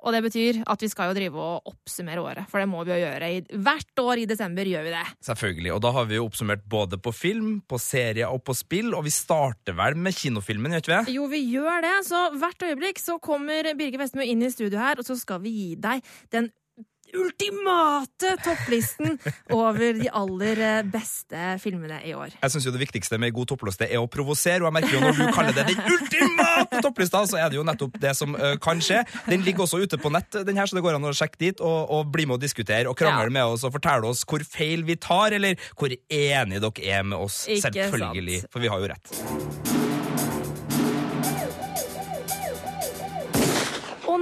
Og 0.04 0.12
det 0.14 0.20
betyr 0.26 0.60
at 0.68 0.82
vi 0.84 0.90
skal 0.92 1.10
jo 1.10 1.16
drive 1.16 1.40
og 1.40 1.70
oppsummere 1.72 2.22
året, 2.22 2.50
for 2.50 2.62
det 2.62 2.68
må 2.70 2.82
vi 2.86 2.92
jo 2.92 2.98
gjøre. 3.00 3.30
Hvert 3.66 4.02
år 4.02 4.22
i 4.22 4.26
desember 4.28 4.68
gjør 4.68 4.84
vi 4.86 4.92
det. 4.94 5.04
Selvfølgelig, 5.28 5.72
og 5.74 5.80
da 5.86 5.92
har 5.96 6.10
vi 6.10 6.18
jo 6.18 6.26
oppsummert 6.28 6.66
både 6.68 7.00
på 7.02 7.14
film, 7.16 7.56
på 7.66 7.80
serier 7.82 8.28
og 8.30 8.44
på 8.46 8.54
spill, 8.56 8.92
og 8.94 9.06
vi 9.06 9.14
starter 9.14 9.76
vel 9.78 9.96
med 9.98 10.14
kinofilmen, 10.18 10.76
gjør 10.76 10.84
ikke 10.84 11.00
vi? 11.08 11.16
Jo, 11.16 11.30
vi 11.32 11.42
gjør 11.48 11.82
det. 11.86 11.96
Så 12.10 12.22
hvert 12.36 12.68
øyeblikk 12.68 13.02
så 13.02 13.18
kommer 13.22 13.72
Birger 13.78 14.04
Vestmø 14.04 14.26
inn 14.26 14.44
i 14.44 14.52
studio 14.52 14.78
her, 14.82 15.00
og 15.00 15.08
så 15.08 15.18
skal 15.18 15.42
vi 15.42 15.54
gi 15.56 15.68
deg 15.80 16.04
den 16.34 16.52
ultimate 17.14 18.32
topplisten 18.44 19.18
over 19.54 19.96
de 20.00 20.08
aller 20.10 20.60
eh, 20.62 20.80
beste 20.90 21.44
filmene 21.62 22.00
i 22.06 22.14
år. 22.16 22.34
Jeg 22.42 22.50
synes 22.54 22.66
jo 22.66 22.72
Det 22.74 22.82
viktigste 22.82 23.18
med 23.22 23.32
god 23.36 23.46
toppliste 23.52 23.88
er 23.88 24.00
å 24.02 24.08
provosere, 24.10 24.62
og 24.64 24.68
jeg 24.70 24.76
merker 24.78 24.96
jo 24.96 25.02
når 25.04 25.18
du 25.20 25.24
kaller 25.36 25.56
det 25.56 25.66
den 25.70 25.80
ultimate 25.94 26.82
topplista, 26.84 27.22
så 27.30 27.40
er 27.40 27.52
det 27.52 27.60
jo 27.60 27.64
nettopp 27.66 27.96
det 28.02 28.14
som 28.18 28.34
uh, 28.36 28.54
kan 28.62 28.80
skje. 28.82 29.04
Den 29.30 29.44
ligger 29.46 29.66
også 29.66 29.80
ute 29.84 30.00
på 30.02 30.12
nett, 30.14 30.30
den 30.46 30.56
her, 30.58 30.66
så 30.68 30.78
det 30.78 30.84
går 30.86 30.98
an 30.98 31.08
å 31.08 31.14
sjekke 31.16 31.40
dit 31.40 31.62
og, 31.64 31.78
og 31.96 32.10
bli 32.14 32.26
med 32.28 32.38
og 32.40 32.44
diskutere 32.44 32.90
og 32.90 32.98
krangle 32.98 33.28
Ja. 33.30 33.36
med 33.38 33.54
oss 33.56 33.64
og 33.66 33.72
fortelle 33.76 34.06
oss 34.10 34.24
hvor 34.28 34.44
feil 34.46 34.84
vi 34.86 34.96
tar, 35.00 35.32
eller 35.36 35.56
hvor 35.78 35.92
enige 35.92 36.60
dere 36.66 37.00
er 37.00 37.06
med 37.06 37.18
oss. 37.18 37.44
Ikke 37.48 37.70
Selvfølgelig, 37.70 38.42
sant. 38.44 38.52
for 38.52 38.64
vi 38.64 38.72
har 38.72 38.82
jo 38.84 38.92
rett. 38.94 39.75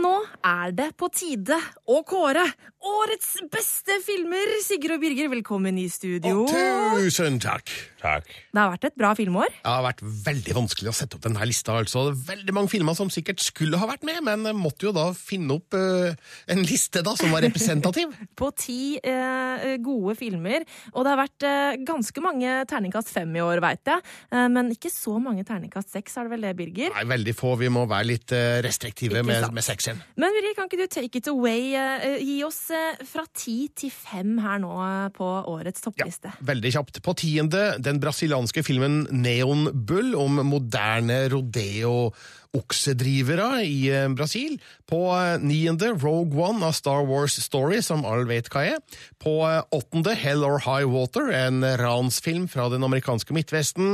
Nå 0.04 0.12
er 0.44 0.75
det 0.76 0.90
på 1.00 1.08
tide 1.12 1.56
å 1.88 2.02
kåre 2.06 2.44
årets 2.84 3.38
beste 3.52 3.99
filmer. 4.04 4.56
Sigurd 4.64 4.99
og 4.99 5.04
Birger, 5.04 5.30
velkommen 5.32 5.78
i 5.80 5.88
studio. 5.92 6.44
Tusen 6.50 7.40
takk. 7.42 7.73
Takk. 8.04 8.28
Det 8.52 8.61
har 8.61 8.73
vært 8.75 8.87
et 8.90 8.96
bra 9.00 9.14
filmår. 9.16 9.54
Det 9.62 9.73
har 9.73 9.84
vært 9.87 10.02
veldig 10.04 10.56
vanskelig 10.58 10.92
å 10.92 10.96
sette 10.96 11.16
opp 11.16 11.25
denne 11.25 11.49
lista. 11.49 11.78
altså. 11.80 12.06
Det 12.11 12.14
er 12.18 12.23
Veldig 12.34 12.54
mange 12.56 12.73
filmer 12.73 12.96
som 12.99 13.08
sikkert 13.12 13.40
skulle 13.40 13.78
ha 13.80 13.88
vært 13.88 14.04
med, 14.04 14.20
men 14.26 14.44
måtte 14.58 14.88
jo 14.88 14.92
da 14.92 15.06
finne 15.16 15.56
opp 15.56 15.76
uh, 15.78 16.12
en 16.52 16.62
liste 16.66 17.00
da 17.06 17.14
som 17.16 17.32
var 17.32 17.44
representativ. 17.46 18.12
På 18.40 18.50
ti 18.56 18.99
uh, 19.00 19.64
gode 19.84 20.16
filmer. 20.20 20.66
Og 20.92 21.06
det 21.06 21.14
har 21.14 21.20
vært 21.23 21.46
uh, 21.49 21.80
ganske 21.87 22.25
mange 22.25 22.58
terningkast 22.70 23.12
fem 23.14 23.32
i 23.38 23.42
år, 23.44 23.62
veit 23.64 23.88
jeg. 23.88 24.02
Eh, 24.34 24.46
men 24.52 24.70
ikke 24.75 24.90
så 24.92 25.16
mange 25.23 25.44
terningkast 25.46 25.92
seks, 25.94 26.16
er 26.18 26.26
det 26.28 26.34
vel 26.34 26.46
det, 26.49 26.52
Birger? 26.58 26.92
Nei, 26.96 27.04
veldig 27.11 27.34
få. 27.37 27.54
Vi 27.61 27.70
må 27.73 27.84
være 27.90 28.08
litt 28.08 28.34
eh, 28.34 28.58
restriktive 28.64 29.20
Ikke 29.20 29.28
med, 29.28 29.40
sant. 29.44 29.56
med 29.56 29.66
sekseren. 29.66 30.02
Men 30.20 30.34
Birger, 30.37 30.56
kan 30.58 30.68
ikke 30.70 30.80
du 30.82 30.87
take 30.92 31.20
it 31.23 31.30
away? 31.30 31.75
eh, 31.78 32.18
gi 32.25 32.38
oss 32.46 32.61
eh, 32.75 33.00
fra 33.08 33.25
ti 33.34 33.56
til 33.76 33.92
fem 33.94 34.37
her 34.42 34.61
nå 34.62 34.73
eh, 34.84 35.08
på 35.14 35.28
årets 35.54 35.84
toppliste. 35.84 36.32
Ja, 36.34 36.46
Veldig 36.52 36.73
kjapt. 36.76 37.00
På 37.04 37.14
tiende 37.18 37.64
den 37.82 37.94
brasilianske 38.03 38.63
filmen 38.67 39.07
Neon 39.11 39.69
Bull 39.87 40.15
om 40.19 40.35
moderne 40.49 41.29
rodeo-oksedrivere 41.33 43.65
i 43.67 43.91
eh, 43.93 44.15
Brasil. 44.17 44.61
På 44.91 45.01
eh, 45.17 45.39
niende 45.43 45.89
Rogue 45.95 46.49
One 46.49 46.67
av 46.67 46.73
Star 46.77 47.03
Wars 47.09 47.35
Story, 47.43 47.83
som 47.83 48.05
alle 48.09 48.27
vet 48.31 48.49
hva 48.53 48.63
er. 48.75 48.79
På 49.23 49.33
eh, 49.49 49.63
åttende 49.75 50.13
Hell 50.19 50.43
or 50.47 50.59
High 50.67 50.89
Water, 50.91 51.25
en 51.35 51.59
ransfilm 51.81 52.49
fra 52.49 52.69
den 52.73 52.85
amerikanske 52.87 53.33
Midtvesten. 53.37 53.89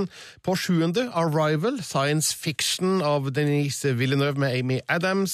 På 0.46 0.52
sjuende 0.56 1.02
Arrival, 1.14 1.76
science 1.84 2.28
fiction 2.36 3.02
av 3.02 3.32
Denise 3.36 3.88
Villeneuve 3.98 4.38
med 4.40 4.50
Amy 4.58 4.78
Adams. 4.88 5.32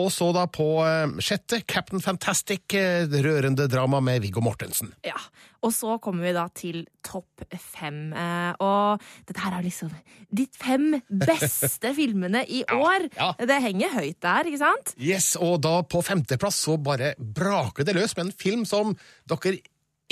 Og 0.00 0.10
så 0.10 0.30
da 0.34 0.44
på 0.50 0.66
eh, 0.82 1.12
sjette 1.22 1.60
Captain 1.70 2.02
Fantastic, 2.02 2.64
eh, 2.74 3.06
rørende 3.24 3.68
drama 3.70 4.00
med 4.02 4.22
Viggo 4.24 4.42
Mortensen. 4.44 4.92
Ja, 5.06 5.18
Og 5.64 5.72
så 5.72 5.94
kommer 6.02 6.26
vi 6.26 6.32
da 6.36 6.48
til 6.52 6.82
topp 7.06 7.44
fem. 7.56 8.12
Eh, 8.12 8.52
og 8.60 9.00
dette 9.28 9.40
her 9.40 9.54
er 9.58 9.64
liksom 9.64 9.92
de 10.34 10.44
fem 10.52 10.98
beste 11.08 11.94
filmene 11.98 12.42
i 12.48 12.64
år. 12.74 13.06
ja. 13.16 13.30
Det 13.38 13.60
henger 13.64 13.94
høyt 13.96 14.18
der, 14.24 14.50
ikke 14.50 14.60
sant? 14.60 14.94
Yes, 14.98 15.34
og 15.40 15.60
da 15.64 15.78
på 15.86 16.02
femteplass 16.04 16.58
så 16.66 16.76
bare 16.76 17.14
braker 17.18 17.86
det 17.86 17.94
løs 17.96 18.16
med 18.18 18.26
en 18.28 18.36
film 18.36 18.66
som 18.68 18.92
dere 19.30 19.60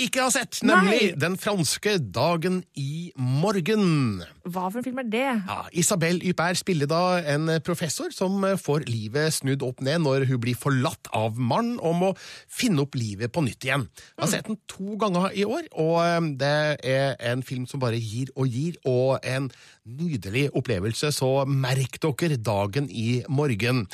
ikke 0.01 0.23
har 0.23 0.31
sett, 0.33 0.57
nemlig 0.65 0.99
Nei. 1.11 1.17
den 1.21 1.35
franske 1.37 1.99
Dagen 2.01 2.63
i 2.79 3.11
morgen. 3.13 4.23
Hva 4.43 4.65
for 4.67 4.81
en 4.81 4.83
film 4.83 4.99
er 4.99 5.07
det? 5.07 5.27
Ja, 5.47 5.61
Isabel 5.71 6.17
Ypper 6.27 6.57
spiller 6.59 6.89
da 6.91 7.21
en 7.31 7.47
professor 7.63 8.11
som 8.11 8.43
får 8.59 8.83
livet 8.89 9.31
snudd 9.37 9.63
opp 9.63 9.79
ned 9.85 10.01
når 10.03 10.25
hun 10.27 10.41
blir 10.43 10.57
forlatt 10.59 11.07
av 11.15 11.37
mannen 11.39 11.77
og 11.79 11.93
må 12.01 12.09
finne 12.51 12.83
opp 12.83 12.97
livet 12.99 13.31
på 13.31 13.43
nytt 13.45 13.63
igjen. 13.63 13.85
Jeg 14.17 14.23
har 14.25 14.31
sett 14.33 14.49
den 14.49 14.59
to 14.67 14.97
ganger 14.99 15.31
i 15.31 15.45
år, 15.47 15.69
og 15.79 15.95
eh, 16.03 16.27
det 16.41 16.57
er 16.91 17.15
en 17.31 17.43
film 17.45 17.63
som 17.69 17.79
bare 17.79 17.99
gir 18.01 18.33
og 18.35 18.51
gir, 18.51 18.75
og 18.83 19.23
en 19.23 19.47
nydelig 19.87 20.49
opplevelse, 20.55 21.11
så 21.15 21.29
merk 21.47 21.99
dere 22.03 22.39
dagen 22.39 22.89
i 22.91 23.21
morgen. 23.31 23.85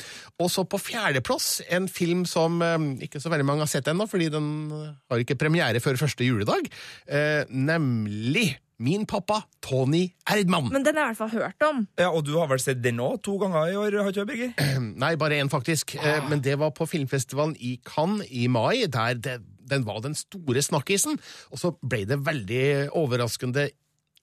Og 0.42 0.50
så 0.50 0.64
på 0.66 0.80
fjerdeplass 0.82 1.60
en 1.70 1.86
film 1.90 2.24
som 2.26 2.58
eh, 2.66 2.88
ikke 3.06 3.22
så 3.22 3.30
veldig 3.30 3.46
mange 3.46 3.66
har 3.66 3.70
sett 3.70 3.90
ennå, 3.90 4.08
fordi 4.10 4.32
den 4.34 4.50
har 4.74 5.22
ikke 5.22 5.38
premiere 5.38 5.82
før 5.82 6.00
første 6.00 6.26
juledag, 6.26 6.66
eh, 7.06 7.46
nemlig 7.50 8.48
Min 8.80 9.04
pappa, 9.08 9.42
Tony 9.60 10.06
Erdmann. 10.24 10.70
Men 10.72 10.86
den 10.86 10.96
har 10.96 11.10
jeg 11.10 11.16
i 11.16 11.18
hvert 11.18 11.20
fall 11.20 11.42
hørt 11.42 11.66
om. 11.66 11.82
Ja, 12.00 12.08
Og 12.08 12.24
du 12.24 12.32
har 12.38 12.48
vel 12.48 12.62
sett 12.62 12.80
den 12.82 13.00
òg 13.04 13.18
to 13.26 13.36
ganger 13.42 13.68
i 13.68 13.76
år, 13.76 13.98
har 14.00 14.08
ikke 14.08 14.24
du, 14.24 14.30
Birger? 14.32 14.54
Nei, 15.04 15.14
bare 15.20 15.40
én, 15.40 15.52
faktisk. 15.52 15.98
Ah. 16.00 16.24
Men 16.30 16.40
det 16.44 16.56
var 16.62 16.72
på 16.76 16.88
filmfestivalen 16.88 17.56
i 17.60 17.76
Cannes 17.84 18.24
i 18.30 18.46
mai, 18.48 18.86
der 18.88 19.20
det, 19.20 19.36
den 19.70 19.84
var 19.86 20.00
den 20.00 20.16
store 20.16 20.64
snakkisen. 20.64 21.20
Og 21.52 21.60
så 21.60 21.74
ble 21.84 22.06
det 22.08 22.22
veldig 22.26 22.64
overraskende 22.96 23.68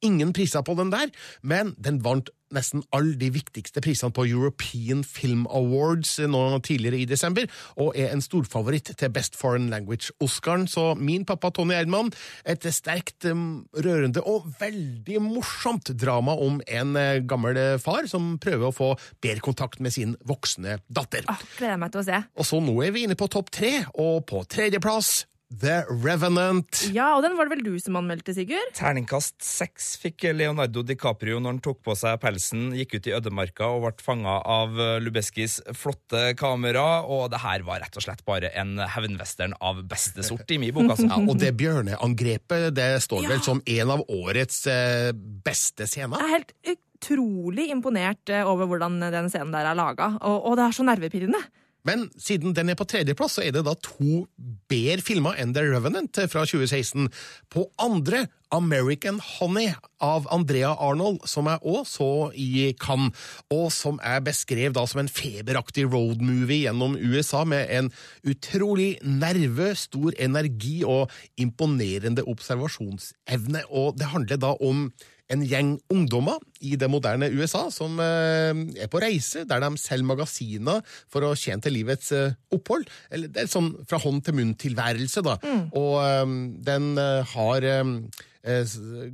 ingen 0.05 0.33
priser 0.33 0.61
på 0.65 0.75
den 0.77 0.91
der, 0.93 1.09
men 1.41 1.73
den 1.81 2.01
vant 2.05 2.29
nesten 2.55 2.83
alle 2.95 3.15
de 3.19 3.29
viktigste 3.33 3.81
prisene 3.83 4.13
på 4.15 4.25
European 4.29 5.03
Film 5.07 5.45
Awards 5.51 6.17
nå 6.23 6.43
tidligere 6.65 7.01
i 7.01 7.07
desember, 7.09 7.47
og 7.79 7.93
er 7.99 8.13
en 8.13 8.23
storfavoritt 8.23 8.93
til 8.97 9.13
Best 9.13 9.37
Foreign 9.39 9.69
Language-Oscaren. 9.73 10.67
Så 10.71 10.93
min 10.99 11.25
pappa 11.27 11.51
Tony 11.53 11.75
Erdmann, 11.77 12.11
et 12.47 12.65
sterkt, 12.73 13.25
um, 13.29 13.65
rørende 13.75 14.23
og 14.27 14.47
veldig 14.59 15.21
morsomt 15.23 15.91
drama 15.97 16.37
om 16.43 16.59
en 16.67 16.95
eh, 16.99 17.21
gammel 17.27 17.57
eh, 17.57 17.77
far 17.81 18.07
som 18.09 18.35
prøver 18.41 18.69
å 18.69 18.75
få 18.75 18.91
bedre 19.23 19.43
kontakt 19.43 19.81
med 19.83 19.95
sin 19.95 20.15
voksne 20.27 20.79
datter. 20.87 21.27
Gleder 21.57 21.81
meg 21.81 21.93
til 21.93 22.03
å 22.03 22.07
se. 22.07 22.21
Og 22.37 22.47
så 22.47 22.61
nå 22.63 22.77
er 22.85 22.93
vi 22.95 23.07
inne 23.07 23.17
på 23.19 23.29
topp 23.31 23.51
tre, 23.59 23.73
og 23.95 24.23
på 24.29 24.43
tredjeplass 24.49 25.25
The 25.47 25.85
Revenant. 26.03 26.81
Ja, 26.91 27.13
og 27.15 27.21
den 27.23 27.37
var 27.37 27.47
det 27.47 27.53
vel 27.55 27.61
du 27.63 27.79
som 27.79 27.95
anmeldte, 27.95 28.33
Sigurd? 28.35 28.73
Terningkast 28.75 29.37
seks 29.47 29.93
fikk 30.01 30.25
Leonardo 30.35 30.81
DiCaprio 30.83 31.37
når 31.39 31.53
han 31.55 31.61
tok 31.63 31.79
på 31.87 31.95
seg 31.95 32.17
pelsen, 32.19 32.65
gikk 32.75 32.97
ut 32.97 33.07
i 33.07 33.13
ødemarka 33.15 33.69
og 33.71 33.85
ble 33.85 34.03
fanga 34.03 34.33
av 34.43 34.75
eh, 34.75 34.97
Lubeskis 35.05 35.61
flotte 35.79 36.33
kamera. 36.37 36.83
Og 37.07 37.29
det 37.31 37.39
her 37.45 37.63
var 37.67 37.79
rett 37.85 37.95
og 37.95 38.03
slett 38.03 38.25
bare 38.27 38.51
en 38.59 38.75
hevnwestern 38.91 39.55
av 39.63 39.79
beste 39.87 40.25
sort 40.27 40.51
i 40.51 40.59
min 40.59 40.75
bok. 40.75 40.91
Altså. 40.91 41.07
Ja, 41.07 41.21
og 41.23 41.39
det 41.39 41.53
bjørneangrepet 41.63 42.67
det 42.75 42.89
står 43.07 43.23
Ja. 43.23 43.31
vel 43.31 43.45
som 43.47 43.63
en 43.63 43.95
av 43.95 44.03
årets 44.11 44.59
eh, 44.67 45.13
beste 45.15 45.87
scener. 45.87 46.19
Jeg 46.19 46.27
er 46.27 46.35
helt 46.41 46.53
utrolig 46.75 47.69
imponert 47.71 48.35
eh, 48.35 48.43
over 48.43 48.67
hvordan 48.67 48.99
den 49.15 49.31
scenen 49.31 49.55
der 49.55 49.71
er 49.71 49.79
laga, 49.79 50.11
og, 50.19 50.43
og 50.51 50.59
det 50.59 50.67
er 50.67 50.75
så 50.75 50.85
nervepirrende. 50.91 51.39
Men 51.87 52.07
siden 52.19 52.55
den 52.57 52.71
er 52.71 52.79
på 52.79 52.87
tredjeplass, 52.89 53.37
så 53.37 53.45
er 53.45 53.53
det 53.55 53.63
da 53.67 53.75
to 53.79 54.25
bedre 54.69 55.03
filmer 55.05 55.37
enn 55.39 55.53
The 55.55 55.63
Revenant 55.69 56.19
fra 56.27 56.43
2016. 56.47 57.07
På 57.53 57.69
andre 57.81 58.25
American 58.55 59.19
Honey 59.23 59.73
av 60.03 60.27
Andrea 60.31 60.71
Arnold, 60.79 61.23
som 61.27 61.49
jeg 61.49 61.63
òg 61.67 61.83
så 61.87 62.09
i 62.35 62.71
Cannes, 62.79 63.15
og 63.53 63.69
som 63.75 63.99
jeg 64.03 64.23
beskrev 64.27 64.75
da 64.75 64.85
som 64.87 65.01
en 65.03 65.11
feberaktig 65.11 65.87
roadmovie 65.89 66.65
gjennom 66.65 66.95
USA 66.99 67.43
med 67.47 67.67
en 67.73 67.91
utrolig 68.27 68.95
nerve, 69.03 69.73
stor 69.79 70.15
energi 70.19 70.79
og 70.87 71.11
imponerende 71.39 72.25
observasjonsevne. 72.27 73.67
Og 73.71 73.95
det 73.99 74.11
handler 74.13 74.43
da 74.43 74.55
om 74.63 74.87
en 75.33 75.43
gjeng 75.43 75.73
ungdommer 75.91 76.39
i 76.63 76.75
det 76.79 76.89
moderne 76.91 77.29
USA 77.35 77.67
som 77.73 77.99
eh, 78.03 78.53
er 78.79 78.91
på 78.91 79.01
reise, 79.03 79.43
der 79.47 79.61
de 79.63 79.71
selger 79.79 80.07
magasiner 80.07 80.83
for 81.11 81.27
å 81.27 81.33
tjene 81.37 81.63
til 81.63 81.75
livets 81.77 82.13
eh, 82.15 82.37
opphold. 82.55 82.87
Eller 83.11 83.31
det 83.33 83.43
er 83.43 83.51
sånn 83.51 83.73
fra 83.89 83.99
hånd 84.03 84.23
til 84.25 84.37
munn-tilværelse, 84.39 85.23
da. 85.27 85.37
Og 85.75 85.93
eh, 86.03 86.33
den 86.67 86.93
har 87.33 87.69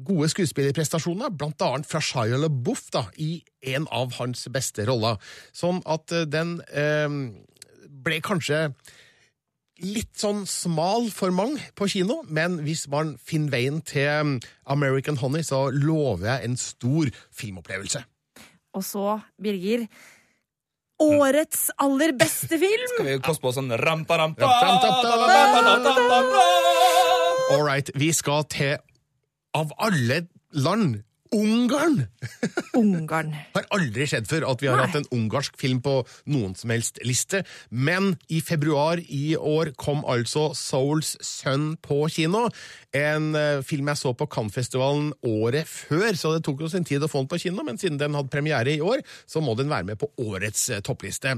gode 0.05 0.27
skuespillerprestasjoner, 0.29 1.31
blant 1.33 1.63
annet 1.65 1.87
fra 1.89 1.97
Shia 2.03 2.37
LaBeouf 2.37 2.91
da, 2.93 3.07
i 3.17 3.39
en 3.73 3.87
av 3.89 4.13
hans 4.19 4.45
beste 4.53 4.85
roller. 4.85 5.17
Sånn 5.57 5.81
at 5.89 6.13
den 6.29 6.59
eh, 6.69 7.09
ble 8.03 8.19
kanskje 8.21 8.67
litt 9.81 10.11
sånn 10.19 10.43
smal 10.49 11.07
for 11.13 11.33
mange 11.33 11.61
på 11.77 11.87
kino, 11.89 12.21
men 12.29 12.59
hvis 12.65 12.85
man 12.91 13.15
finner 13.17 13.55
veien 13.55 13.79
til 13.87 14.09
um, 14.21 14.33
American 14.69 15.17
Honey, 15.17 15.41
så 15.45 15.65
lover 15.73 16.27
jeg 16.29 16.49
en 16.49 16.57
stor 16.61 17.09
filmopplevelse. 17.33 18.03
Og 18.73 18.85
så, 18.85 19.19
Birger 19.41 19.87
Årets 21.03 21.71
aller 21.81 22.13
beste 22.15 22.57
film! 22.61 22.91
Skal 22.93 23.07
vi 23.07 23.15
koste 23.25 23.43
på 23.43 23.51
sånn 23.55 23.73
rampa-rampa? 23.81 24.45
All 27.53 27.65
right, 27.65 27.89
vi 27.97 28.11
skal 28.15 28.45
til, 28.53 28.77
av 29.57 29.73
alle 29.81 30.23
land, 30.53 31.01
Ungarn! 31.33 32.03
Ungarn. 32.77 33.31
har 33.55 33.65
aldri 33.73 34.05
skjedd 34.09 34.27
før 34.29 34.45
at 34.51 34.61
vi 34.61 34.69
har 34.69 34.77
Nei. 34.77 34.85
hatt 34.85 34.99
en 34.99 35.07
ungarsk 35.15 35.57
film 35.57 35.79
på 35.83 35.95
noen 36.29 36.53
som 36.57 36.69
helst 36.73 36.99
liste. 37.05 37.41
Men 37.73 38.13
i 38.29 38.41
februar 38.45 39.01
i 39.01 39.33
år 39.37 39.73
kom 39.79 40.03
altså 40.09 40.51
Souls 40.57 41.15
Sun 41.25 41.73
på 41.81 42.03
kino. 42.13 42.45
En 42.93 43.31
eh, 43.37 43.63
film 43.65 43.89
jeg 43.89 44.01
så 44.03 44.13
på 44.17 44.27
Cannes-festivalen 44.29 45.09
året 45.25 45.69
før, 45.69 46.13
så 46.19 46.35
det 46.35 46.43
tok 46.45 46.61
jo 46.61 46.69
sin 46.69 46.85
tid 46.85 47.03
å 47.03 47.09
få 47.09 47.23
den 47.23 47.31
på 47.31 47.41
kino, 47.47 47.65
men 47.65 47.81
siden 47.81 47.97
den 48.01 48.13
hadde 48.17 48.33
premiere 48.33 48.75
i 48.75 48.83
år, 48.83 49.01
så 49.25 49.41
må 49.41 49.57
den 49.57 49.71
være 49.73 49.89
med 49.89 50.01
på 50.01 50.11
årets 50.21 50.67
eh, 50.69 50.83
toppliste. 50.85 51.33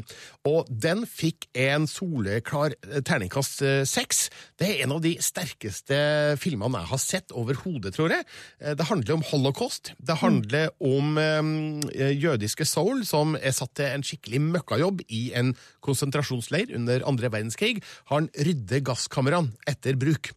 Og 0.49 0.67
den 0.69 1.05
fikk 1.07 1.47
en 1.55 1.87
soleklar 1.87 2.75
eh, 2.83 2.99
terningkast 2.99 3.63
seks. 3.87 4.25
Det 4.59 4.67
er 4.67 4.83
en 4.83 4.97
av 4.97 5.03
de 5.05 5.15
sterkeste 5.23 5.97
filmene 6.41 6.83
jeg 6.83 6.91
har 6.91 7.03
sett 7.05 7.35
overhodet, 7.35 7.93
tror 7.95 8.11
jeg. 8.11 8.27
Det 8.75 8.89
handler 8.89 9.15
om 9.15 9.23
holocaust. 9.31 9.84
Det 9.97 10.17
handler 10.21 10.71
om 10.83 11.17
eh, 11.21 12.13
jødiske 12.15 12.67
soul 12.69 13.03
som 13.07 13.35
er 13.39 13.55
satt 13.55 13.75
til 13.77 13.91
en 13.91 14.05
skikkelig 14.05 14.41
møkkajobb 14.41 15.05
i 15.09 15.29
en 15.37 15.53
konsentrasjonsleir 15.85 16.73
under 16.75 17.05
andre 17.07 17.31
verdenskrig. 17.33 17.81
Han 18.11 18.29
rydder 18.35 18.85
gasskamrene 18.85 19.53
etter 19.69 19.97
bruk. 19.99 20.31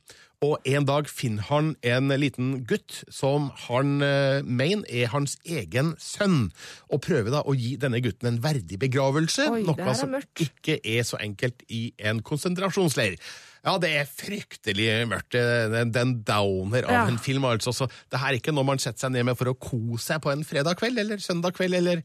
Og 0.47 0.61
en 0.71 0.85
dag 0.87 1.09
finner 1.11 1.43
han 1.49 1.73
en 1.83 2.13
liten 2.23 2.53
gutt 2.71 3.01
som 3.11 3.49
han 3.65 3.97
eh, 4.07 4.39
mener 4.47 4.87
er 4.87 5.11
hans 5.11 5.35
egen 5.43 5.97
sønn, 5.99 6.53
og 6.95 7.03
prøver 7.03 7.35
da 7.35 7.41
å 7.43 7.57
gi 7.59 7.73
denne 7.83 7.99
gutten 8.05 8.29
en 8.31 8.39
verdig 8.45 8.79
begravelse, 8.79 9.49
Oi, 9.51 9.65
noe 9.67 9.83
er 9.83 9.99
som 9.99 10.13
mørkt. 10.15 10.45
ikke 10.47 10.77
er 10.87 11.03
så 11.09 11.19
enkelt 11.25 11.65
i 11.75 11.89
en 11.99 12.23
konsentrasjonsleir. 12.23 13.19
Ja, 13.67 13.75
det 13.83 13.91
er 13.99 14.07
fryktelig 14.07 14.87
mørkt. 15.11 15.35
Den 15.91 16.15
downer 16.23 16.87
av 16.87 16.95
Ja. 16.95 17.05
en 17.11 17.19
film, 17.19 17.43
altså. 17.45 17.75
Så 17.75 17.89
det 18.09 18.21
her 18.23 18.31
er 18.31 18.39
ikke 18.39 18.55
noe 18.55 18.65
man 18.65 18.79
setter 18.79 19.09
seg 19.09 19.17
ned 19.19 19.27
med 19.27 19.37
for 19.37 19.51
å 19.51 19.59
kose 19.59 20.05
seg 20.07 20.23
på 20.23 20.31
en 20.31 20.45
fredag 20.47 20.79
kveld 20.79 21.03
eller 21.03 21.19
søndag 21.19 21.59
kveld 21.59 21.75
eller 21.75 22.05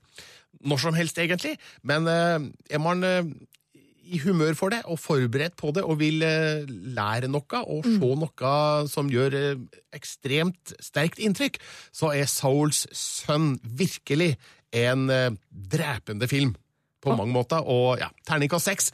når 0.66 0.80
som 0.82 0.98
helst, 0.98 1.22
egentlig. 1.22 1.60
Men 1.84 2.08
eh, 2.10 2.50
er 2.74 2.82
man 2.82 3.04
eh, 3.06 3.22
i 4.04 4.20
humør 4.24 4.56
for 4.58 4.74
det 4.74 4.82
og 4.90 5.00
forberedt 5.02 5.56
på 5.60 5.72
det 5.76 5.84
og 5.88 6.00
vil 6.02 6.24
eh, 6.26 6.68
lære 6.68 7.30
noe 7.32 7.62
og 7.64 7.88
se 7.88 8.00
noe 8.00 8.56
som 8.92 9.12
gjør 9.12 9.38
eh, 9.40 9.64
ekstremt 9.96 10.76
sterkt 10.84 11.22
inntrykk, 11.24 11.60
så 11.96 12.12
er 12.16 12.30
Souls 12.30 12.86
Sønn 12.98 13.56
virkelig 13.64 14.34
en 14.74 15.08
eh, 15.14 15.32
drepende 15.52 16.28
film 16.28 16.56
på 17.04 17.16
mange 17.18 17.36
måter. 17.36 17.64
Og 17.68 18.00
ja, 18.02 18.10
terningkast 18.28 18.70
seks. 18.70 18.92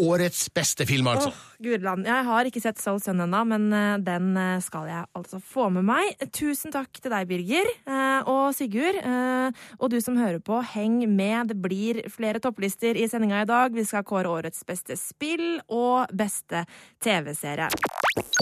Årets 0.00 0.46
beste 0.56 0.86
film, 0.88 1.06
altså. 1.12 1.28
Åh, 1.28 1.40
Gudland. 1.62 2.06
Jeg 2.08 2.24
har 2.24 2.48
ikke 2.48 2.62
sett 2.64 2.78
Soul 2.80 2.96
Sun 3.04 3.20
ennå, 3.20 3.42
men 3.44 3.66
eh, 3.76 3.98
den 4.00 4.30
eh, 4.40 4.60
skal 4.64 4.86
jeg 4.88 5.04
altså 5.18 5.36
få 5.44 5.66
med 5.74 5.84
meg. 5.84 6.14
Tusen 6.32 6.72
takk 6.72 6.96
til 6.96 7.12
deg, 7.12 7.28
Birger. 7.28 7.68
eh, 7.84 8.22
Og 8.32 8.54
Sigurd. 8.56 8.96
eh, 9.04 9.50
Og 9.78 9.90
du 9.92 9.98
som 10.00 10.16
hører 10.16 10.40
på, 10.40 10.62
heng 10.72 11.02
med. 11.12 11.52
Det 11.52 11.58
blir 11.60 12.00
flere 12.08 12.40
topplister 12.40 12.96
i 12.96 13.04
sendinga 13.06 13.42
i 13.44 13.50
dag. 13.50 13.76
Vi 13.76 13.84
skal 13.84 14.02
kåre 14.08 14.32
årets 14.32 14.64
beste 14.64 14.96
spill 14.96 15.60
og 15.68 16.08
beste 16.16 16.64
TV-serie. 17.04 17.68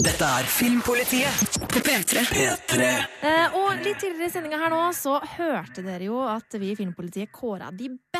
Dette 0.01 0.23
er 0.25 0.47
Filmpolitiet 0.49 1.59
på 1.71 1.79
P3. 1.83 2.23
P3. 2.31 2.87
Eh, 3.27 3.59
og 3.59 3.75
litt 3.83 3.99
tidligere 4.01 4.31
i 4.31 4.33
sendinga 4.33 4.57
her 4.63 4.71
nå 4.73 4.87
så 4.95 5.19
hørte 5.37 5.83
dere 5.85 6.07
jo 6.07 6.23
at 6.31 6.55
vi 6.59 6.71
i 6.71 6.79
Filmpolitiet 6.79 7.31
kåra 7.35 7.69
de 7.75 7.91
beste 7.91 8.10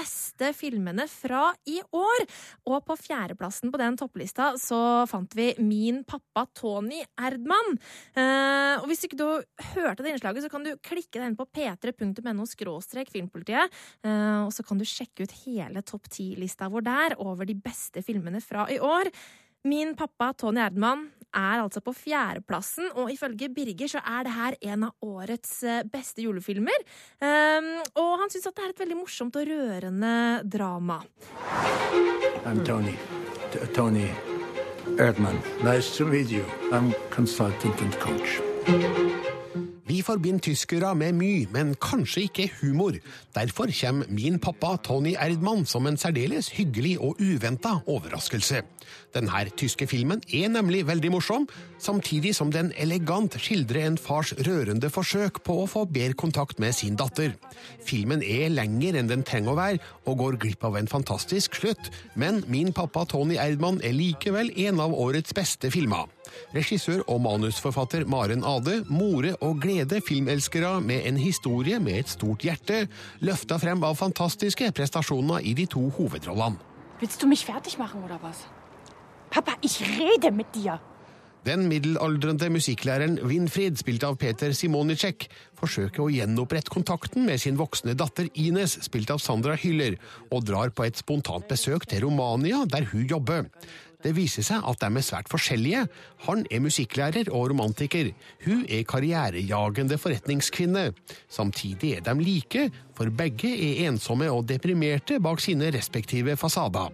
filmene 0.57 1.07
fra 1.09 1.51
i 1.69 1.79
år. 1.81 2.25
Og 2.69 2.79
på 2.87 2.97
fjerdeplassen 2.99 3.71
på 3.71 3.81
den 3.81 3.97
topplista 3.99 4.51
så 4.61 5.05
fant 5.09 5.35
vi 5.37 5.51
Min 5.61 6.03
pappa 6.07 6.45
Tony 6.57 7.01
Erdmann. 7.19 7.77
Eh, 8.15 8.81
og 8.81 8.87
hvis 8.89 9.05
ikke 9.07 9.19
du 9.19 9.25
hørte 9.75 10.03
det 10.03 10.15
innslaget, 10.15 10.45
så 10.45 10.51
kan 10.51 10.65
du 10.65 10.73
klikke 10.81 11.19
deg 11.19 11.29
inn 11.29 11.39
på 11.39 11.47
p3.no 11.49 12.47
skråstrek 12.49 13.11
filmpolitiet. 13.13 13.71
Eh, 14.05 14.39
og 14.45 14.51
så 14.55 14.65
kan 14.65 14.81
du 14.81 14.87
sjekke 14.87 15.27
ut 15.27 15.39
hele 15.45 15.83
topp 15.85 16.09
ti-lista 16.11 16.69
vår 16.71 16.87
der 16.87 17.17
over 17.21 17.47
de 17.47 17.57
beste 17.57 18.03
filmene 18.05 18.41
fra 18.43 18.67
i 18.71 18.79
år. 18.81 19.11
Min 19.67 19.93
pappa 19.97 20.31
Tony 20.33 20.61
Erdmann 20.63 21.11
er 21.33 21.61
altså 21.63 21.81
på 21.83 21.93
fjerdeplassen, 21.95 22.91
og 22.95 23.11
ifølge 23.13 23.49
Birger 23.53 23.91
så 23.95 24.03
er 24.03 24.27
det 24.27 24.35
her 24.35 24.57
en 24.73 24.87
av 24.89 25.07
årets 25.07 25.53
eh, 25.63 25.83
beste 25.91 26.25
julefilmer. 26.25 26.85
Um, 27.21 27.71
og 28.01 28.11
han 28.23 28.33
syns 28.33 28.49
at 28.49 28.57
det 28.57 28.67
er 28.67 28.75
et 28.75 28.83
veldig 28.83 28.99
morsomt 28.99 29.39
og 29.39 29.47
rørende 29.51 30.13
drama. 30.45 31.01
I'm 32.45 32.63
Tony. 32.65 32.95
Tony 33.73 34.07
Erdman. 34.97 35.39
Nice 35.63 35.97
to 35.97 36.05
meet 36.05 36.29
you. 36.31 36.45
I'm 36.71 36.93
consultant 37.09 37.81
and 37.81 37.93
coach. 37.99 39.30
Vi 39.91 39.97
forbinder 40.07 40.39
tyskere 40.45 40.93
med 40.95 41.17
mye, 41.19 41.47
men 41.51 41.73
kanskje 41.75 42.21
ikke 42.29 42.45
humor. 42.61 42.95
Derfor 43.35 43.67
kommer 43.75 44.07
min 44.07 44.37
pappa 44.39 44.77
Tony 44.79 45.17
Erdmann 45.19 45.65
som 45.67 45.87
en 45.87 45.97
særdeles 45.99 46.47
hyggelig 46.55 46.93
og 47.03 47.19
uventa 47.19 47.73
overraskelse. 47.91 48.61
Denne 49.11 49.41
tyske 49.59 49.87
filmen 49.91 50.21
er 50.31 50.47
nemlig 50.53 50.85
veldig 50.87 51.11
morsom, 51.11 51.47
samtidig 51.79 52.31
som 52.37 52.53
den 52.55 52.71
elegant 52.79 53.35
skildrer 53.35 53.89
en 53.89 53.97
fars 53.99 54.31
rørende 54.47 54.87
forsøk 54.89 55.41
på 55.43 55.57
å 55.59 55.67
få 55.67 55.83
bedre 55.91 56.15
kontakt 56.23 56.63
med 56.63 56.71
sin 56.77 56.95
datter. 56.95 57.35
Filmen 57.83 58.23
er 58.23 58.47
lenger 58.53 58.95
enn 58.95 59.11
den 59.11 59.27
trenger 59.27 59.51
å 59.51 59.59
være, 59.59 59.83
og 60.07 60.21
går 60.23 60.39
glipp 60.45 60.63
av 60.71 60.79
en 60.79 60.87
fantastisk 60.87 61.59
slutt, 61.59 61.91
men 62.15 62.45
min 62.47 62.71
pappa 62.71 63.03
Tony 63.03 63.35
Erdmann 63.35 63.83
er 63.83 63.97
likevel 63.97 64.55
en 64.69 64.79
av 64.87 64.95
årets 64.95 65.35
beste 65.35 65.73
filmer. 65.75 66.07
Regissør 66.55 67.03
og 67.07 67.21
manusforfatter 67.25 68.05
Maren 68.09 68.45
Ade 68.47 68.81
more 68.89 69.35
og 69.41 69.61
glede 69.63 70.01
filmelskere 70.05 70.79
med 70.81 71.07
en 71.09 71.17
historie 71.21 71.79
med 71.79 72.03
et 72.03 72.13
stort 72.13 72.45
hjerte, 72.47 72.85
løfta 73.21 73.59
frem 73.61 73.83
av 73.87 73.99
fantastiske 73.99 74.71
prestasjoner 74.75 75.43
i 75.45 75.55
de 75.57 75.67
to 75.69 75.87
hovedrollene. 75.97 76.59
Willst 77.01 77.21
du 77.21 77.27
mich 77.27 77.45
fertig 77.45 77.79
machen 77.79 78.03
oder 78.03 78.19
was? 78.21 78.45
Papa, 79.31 79.51
ich 79.61 79.81
rede 79.81 80.31
mit 80.31 80.53
dir. 80.53 80.79
Den 81.45 81.65
middelaldrende 81.65 82.51
musikklæreren 82.53 83.15
Winfried, 83.25 83.79
spilt 83.81 84.03
av 84.05 84.19
Peter 84.21 84.51
Simonicek, 84.53 85.25
forsøker 85.57 86.03
å 86.03 86.11
gjenopprette 86.13 86.69
kontakten 86.69 87.25
med 87.25 87.41
sin 87.41 87.57
voksne 87.57 87.95
datter 87.97 88.27
Ines, 88.37 88.75
spilt 88.85 89.09
av 89.09 89.23
Sandra 89.23 89.55
Hyller, 89.57 89.95
og 90.29 90.45
drar 90.45 90.69
på 90.69 90.85
et 90.85 91.01
spontant 91.01 91.47
besøk 91.49 91.87
til 91.89 92.05
Romania, 92.05 92.61
der 92.69 92.85
hun 92.91 93.07
jobber. 93.09 93.49
Det 94.03 94.13
viser 94.17 94.45
seg 94.45 94.65
at 94.67 94.81
de 94.81 94.89
er 94.89 95.05
svært 95.05 95.31
forskjellige. 95.31 95.85
Han 96.27 96.45
er 96.51 96.63
musikklærer 96.63 97.31
og 97.31 97.51
romantiker. 97.53 98.11
Hun 98.45 98.63
er 98.69 98.85
karrierejagende 98.89 99.97
forretningskvinne. 100.01 100.91
Samtidig 101.29 101.97
er 101.97 102.05
de 102.05 102.15
like, 102.21 102.69
for 102.97 103.09
begge 103.09 103.51
er 103.51 103.89
ensomme 103.89 104.29
og 104.31 104.47
deprimerte 104.49 105.19
bak 105.21 105.39
sine 105.43 105.71
respektive 105.73 106.37
fasader. 106.37 106.89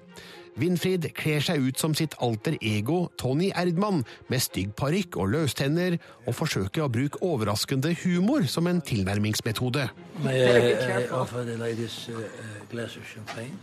Winfried 0.58 1.06
kler 1.14 1.44
seg 1.46 1.62
ut 1.62 1.78
som 1.78 1.94
sitt 1.94 2.16
alter 2.24 2.56
ego 2.66 3.12
Tony 3.22 3.52
Erdmann, 3.54 4.02
med 4.28 4.42
stygg 4.42 4.74
parykk 4.80 5.20
og 5.22 5.30
løstenner, 5.36 6.00
og 6.26 6.34
forsøker 6.34 6.88
å 6.88 6.90
bruke 6.90 7.22
overraskende 7.26 7.94
humor 8.02 8.48
som 8.50 8.70
en 8.70 8.82
tilnærmingsmetode. 8.82 9.86
May 10.26 10.42
I 10.42 10.74
uh, 10.74 11.22
offer 11.22 11.46
the 11.46 11.60
ladies 11.62 12.08
uh, 12.10 12.26
glass 12.72 12.98
of 12.98 13.06
champagne? 13.06 13.54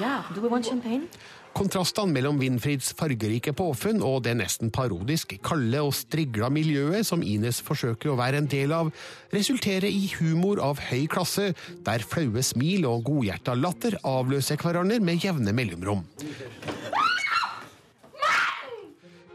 Ja, 0.00 0.24
do 0.34 0.42
we 0.42 0.48
want 0.50 0.66
champagne? 0.66 1.06
Kontrastene 1.52 2.14
mellom 2.14 2.38
Winfrieds 2.40 2.94
fargerike 2.96 3.52
påfunn 3.56 4.00
og 4.06 4.22
det 4.24 4.32
nesten 4.38 4.70
parodisk 4.72 5.34
kalde 5.44 5.82
og 5.84 5.92
strigla 5.96 6.48
miljøet 6.52 7.04
som 7.06 7.22
Ines 7.22 7.60
forsøker 7.64 8.12
å 8.12 8.16
være 8.18 8.40
en 8.40 8.48
del 8.50 8.72
av, 8.72 8.88
resulterer 9.34 9.88
i 9.90 10.08
humor 10.16 10.62
av 10.64 10.80
høy 10.88 11.04
klasse, 11.12 11.50
der 11.84 12.06
flaue 12.08 12.42
smil 12.46 12.88
og 12.88 13.04
godhjerta 13.10 13.56
latter 13.58 13.98
avløser 14.00 14.60
hverandre 14.62 15.00
med 15.04 15.24
jevne 15.24 15.52
mellomrom. 15.56 16.06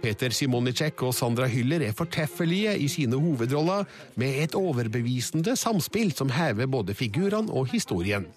Peter 0.01 0.33
Simonicek 0.33 1.01
og 1.03 1.13
Sandra 1.17 1.47
Hyller 1.49 1.83
er 1.88 1.95
fortreffelige 1.97 2.75
i 2.77 2.88
sine 2.91 3.19
hovedroller, 3.19 3.86
med 4.15 4.41
et 4.43 4.55
overbevisende 4.55 5.55
samspill 5.57 6.13
som 6.15 6.31
hever 6.33 6.69
både 6.71 6.95
figurene 6.97 7.51
og 7.51 7.67
historien. 7.71 8.27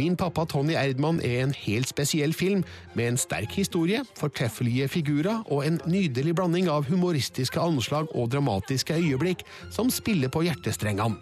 Min 0.00 0.16
pappa 0.16 0.44
Tony 0.48 0.76
Erdmann 0.78 1.20
er 1.24 1.44
en 1.44 1.54
helt 1.56 1.90
spesiell 1.90 2.32
film, 2.34 2.64
med 2.94 3.08
en 3.08 3.20
sterk 3.20 3.52
historie, 3.56 4.04
fortreffelige 4.18 4.88
figurer 4.88 5.44
og 5.46 5.66
en 5.66 5.80
nydelig 5.86 6.34
blanding 6.34 6.70
av 6.72 6.88
humoristiske 6.88 7.60
anslag 7.60 8.08
og 8.14 8.30
dramatiske 8.32 8.96
øyeblikk 8.96 9.44
som 9.70 9.92
spiller 9.92 10.32
på 10.32 10.46
hjertestrengene. 10.48 11.20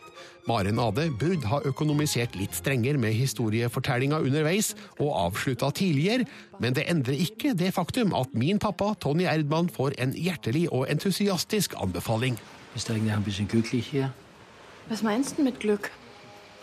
Maren 0.49 0.79
Ade 0.81 1.11
burde 1.21 1.47
ha 1.51 1.59
økonomisert 1.69 2.37
litt 2.39 2.55
strengere 2.57 2.97
med 3.01 3.13
historiefortellinga 3.13 4.23
underveis 4.25 4.71
og 4.97 5.11
avslutta 5.27 5.69
tidligere, 5.77 6.25
men 6.59 6.77
det 6.77 6.87
endrer 6.89 7.21
ikke 7.21 7.53
det 7.59 7.75
faktum 7.77 8.15
at 8.17 8.33
min 8.33 8.59
pappa 8.59 8.95
Tony 9.01 9.27
Erdmann 9.29 9.69
får 9.69 9.99
en 10.01 10.15
hjertelig 10.17 10.65
og 10.73 10.87
entusiastisk 10.89 11.75
anbefaling. 11.77 12.39
Ist 12.75 12.91
eigentlich 12.91 13.13
ein 13.13 13.25
bisschen 13.25 13.49
glücklich 13.49 13.87
hier? 13.91 14.13
Was 14.89 15.03
meinst 15.03 15.37
du 15.37 15.43
mit 15.43 15.61
Glück? 15.61 15.91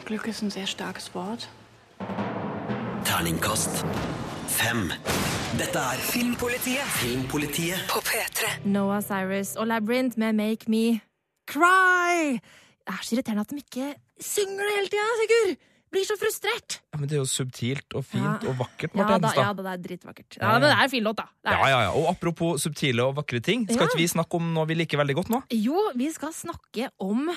Glück 0.06 0.28
ist 0.28 0.42
ein 0.42 0.50
sehr 0.50 0.68
starkes 0.68 1.14
Wort. 1.14 1.50
Terningkast 3.06 3.86
fem. 4.48 4.92
Dette 5.60 5.80
er 5.80 6.00
Filmpolitiet 6.02 6.90
Filmpolitiet 6.98 7.86
på 7.90 8.00
P3. 8.00 8.68
Noah 8.68 9.02
Cyrus 9.04 9.56
og 9.56 9.68
Labyrinth 9.68 10.18
med 10.20 10.34
Make 10.34 10.66
Me 10.68 11.00
Cry. 11.48 12.40
Er 12.88 13.00
så 13.02 13.16
irriterende 13.16 13.42
at 13.46 13.54
de 13.54 13.62
ikke 13.64 13.88
synger 14.22 14.62
det 14.68 14.76
hele 14.78 14.92
tida, 14.94 15.08
Sigurd! 15.22 15.58
Blir 15.96 16.04
så 16.04 16.16
frustrert. 16.20 16.80
Ja, 16.92 16.98
men 17.00 17.08
det 17.08 17.16
er 17.16 17.22
jo 17.22 17.30
subtilt 17.30 17.94
og 17.96 18.04
fint 18.04 18.44
Ja. 18.44 18.50
og 18.50 18.58
vakkert, 18.60 18.92
Ja 18.98 19.06
Marte 19.06 19.20
da, 19.22 19.30
ja, 19.38 19.54
da, 19.54 19.64
det 19.64 19.72
er 19.72 19.84
dritvakkert. 19.86 20.38
Ja, 20.42 20.50
men 20.52 20.62
det 20.66 20.72
er 20.74 20.84
en 20.84 20.90
fin 20.92 21.04
låt, 21.06 21.16
da. 21.22 21.28
Ja, 21.46 21.68
ja, 21.72 21.78
ja. 21.86 21.92
Og 21.96 22.10
apropos 22.12 22.62
subtile 22.66 23.06
og 23.06 23.16
vakre 23.16 23.40
ting, 23.42 23.64
skal 23.70 23.86
Ja. 23.86 23.88
ikke 23.88 24.02
vi 24.02 24.08
snakke 24.12 24.36
om 24.36 24.50
noe 24.54 24.66
vi 24.68 24.76
liker 24.76 24.98
veldig 25.00 25.16
godt 25.16 25.30
nå? 25.32 25.44
Jo, 25.56 25.92
vi 25.96 26.10
skal 26.12 26.34
snakke 26.34 26.90
om 27.00 27.30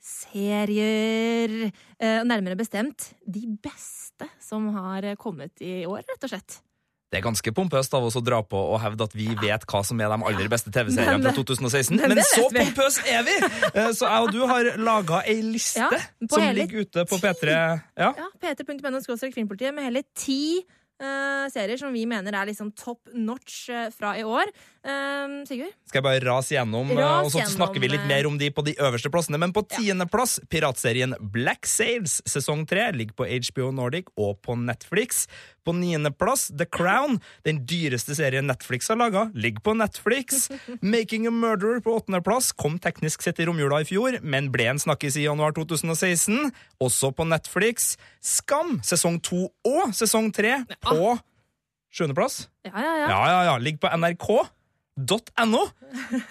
serier. 0.00 1.70
Eh, 1.98 2.22
nærmere 2.24 2.56
bestemt 2.56 3.12
de 3.26 3.44
beste 3.60 4.28
som 4.40 4.68
har 4.72 5.02
kommet 5.20 5.60
i 5.60 5.84
år, 5.84 6.02
rett 6.08 6.24
og 6.24 6.30
slett. 6.32 6.60
Det 7.08 7.16
er 7.16 7.24
ganske 7.24 7.52
pompøst 7.56 7.94
av 7.96 8.04
oss 8.04 8.18
å 8.18 8.22
dra 8.24 8.42
på 8.44 8.58
og 8.58 8.82
hevde 8.82 9.06
at 9.08 9.14
vi 9.16 9.30
vet 9.40 9.62
hva 9.70 9.80
som 9.86 10.00
er 10.04 10.10
de 10.12 10.18
aller 10.28 10.50
beste 10.52 10.72
TV-seriene 10.74 11.24
fra 11.24 11.32
2016. 11.38 11.96
men 12.02 12.18
Men 12.18 12.26
så 12.28 12.48
pompøst 12.52 13.00
er 13.08 13.22
vi! 13.24 13.36
Eh, 13.72 13.92
Så 13.96 14.04
jeg 14.04 14.26
og 14.26 14.32
du 14.34 14.42
har 14.50 14.68
laga 14.76 15.22
ei 15.24 15.38
liste 15.40 15.80
Ja, 15.80 15.88
som 16.28 16.44
ligger 16.52 16.84
ute 16.84 17.06
på 17.08 17.16
P3. 17.22 17.54
Ja. 17.96 18.10
Ja, 18.12 18.28
p3.no 18.42 19.00
filmpolitiet 19.32 19.72
med 19.72 19.88
hele 19.88 20.04
ti 20.12 20.60
uh, 21.00 21.48
serier 21.52 21.80
som 21.80 21.94
vi 21.96 22.04
mener 22.10 22.34
er 22.36 22.50
liksom 22.50 22.74
top 22.76 23.08
notch 23.14 23.68
uh, 23.72 23.88
fra 23.94 24.12
i 24.18 24.24
år. 24.26 24.52
Eh, 24.88 25.44
Sigurd? 25.48 25.74
Skal 25.88 26.00
jeg 26.00 26.06
bare 26.06 26.22
rase 26.24 26.54
gjennom, 26.54 26.90
eh, 26.92 27.00
Ras 27.00 27.26
og 27.26 27.32
så 27.34 27.44
snakker 27.56 27.80
vi 27.80 27.90
litt 27.92 28.06
mer 28.08 28.26
om 28.26 28.38
de 28.40 28.50
på 28.50 28.64
de 28.64 28.74
øverste 28.74 29.10
plassene. 29.12 29.38
Men 29.38 29.52
på 29.52 29.66
tiendeplass, 29.68 30.38
piratserien 30.48 31.14
Black 31.20 31.66
Sails 31.66 32.22
sesong 32.24 32.66
tre 32.68 32.90
ligger 32.92 33.14
på 33.14 33.28
HBO 33.28 33.70
Nordic 33.72 34.08
og 34.16 34.40
på 34.42 34.56
Netflix. 34.56 35.26
På 35.66 35.74
niendeplass, 35.76 36.48
The 36.56 36.64
Crown, 36.64 37.20
den 37.44 37.66
dyreste 37.68 38.16
serien 38.16 38.46
Netflix 38.48 38.88
har 38.88 38.96
laga, 38.96 39.30
ligger 39.34 39.60
på 39.60 39.76
Netflix. 39.76 40.48
Making 40.82 41.26
a 41.28 41.30
Murderer 41.30 41.82
på 41.84 41.92
åttendeplass 42.00 42.52
kom 42.56 42.78
teknisk 42.78 43.22
sett 43.22 43.40
i 43.40 43.44
romjula 43.48 43.82
i 43.82 43.88
fjor, 43.88 44.20
men 44.22 44.50
ble 44.50 44.70
en 44.72 44.80
snakkis 44.80 45.18
i 45.20 45.26
januar 45.28 45.52
2016. 45.52 46.52
Også 46.80 47.12
på 47.12 47.28
Netflix. 47.28 47.96
Skam 48.20 48.80
sesong 48.80 49.20
to 49.20 49.50
og 49.66 49.92
sesong 49.92 50.32
tre 50.32 50.62
på 50.80 51.18
sjuendeplass. 51.92 52.48
Ja, 52.64 52.72
ja, 52.76 52.94
ja. 52.96 53.08
Ja, 53.08 53.24
ja, 53.28 53.42
ja. 53.52 53.58
Ligger 53.58 53.84
på 53.84 53.92
nrk.no. 54.98 55.68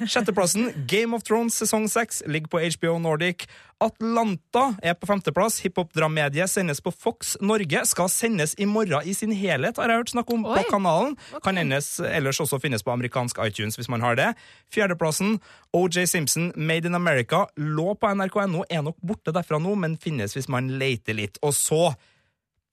Sjetteplassen, 0.08 0.72
Game 0.88 1.16
of 1.16 1.24
Thrones 1.24 1.56
sesong 1.56 1.88
6, 1.90 2.24
ligger 2.28 2.48
på 2.48 2.60
HBO 2.60 3.00
Nordic. 3.00 3.48
Atlanta 3.80 4.76
er 4.84 4.94
på 4.98 5.08
femteplass. 5.08 5.60
Hiphop-dramedie 5.62 6.48
sendes 6.48 6.82
på 6.82 6.92
Fox 6.92 7.38
Norge. 7.42 7.86
Skal 7.86 8.10
sendes 8.10 8.56
i 8.58 8.66
morgen 8.66 9.06
i 9.06 9.14
sin 9.14 9.32
helhet, 9.32 9.78
har 9.78 9.90
jeg 9.90 10.02
hørt 10.02 10.14
snakk 10.14 10.32
om 10.34 10.46
Oi. 10.46 10.58
på 10.58 10.72
kanalen. 10.72 11.16
Kan 11.44 11.58
hennes 11.58 12.00
ellers 12.00 12.42
også 12.44 12.60
finnes 12.60 12.84
på 12.84 12.92
amerikansk 12.92 13.40
iTunes 13.46 13.78
hvis 13.78 13.90
man 13.90 14.02
har 14.02 14.18
det. 14.20 14.32
Fjerdeplassen, 14.74 15.40
OJ 15.74 16.06
Simpson, 16.06 16.52
Made 16.56 16.90
in 16.90 16.98
America, 16.98 17.46
lå 17.58 17.94
på 17.96 18.14
nrk.no. 18.14 18.66
Er 18.70 18.86
nok 18.86 18.98
borte 19.02 19.34
derfra 19.36 19.62
nå, 19.62 19.76
men 19.80 19.98
finnes 20.02 20.36
hvis 20.36 20.50
man 20.50 20.74
leter 20.82 21.18
litt. 21.18 21.40
Og 21.46 21.54
så 21.56 21.92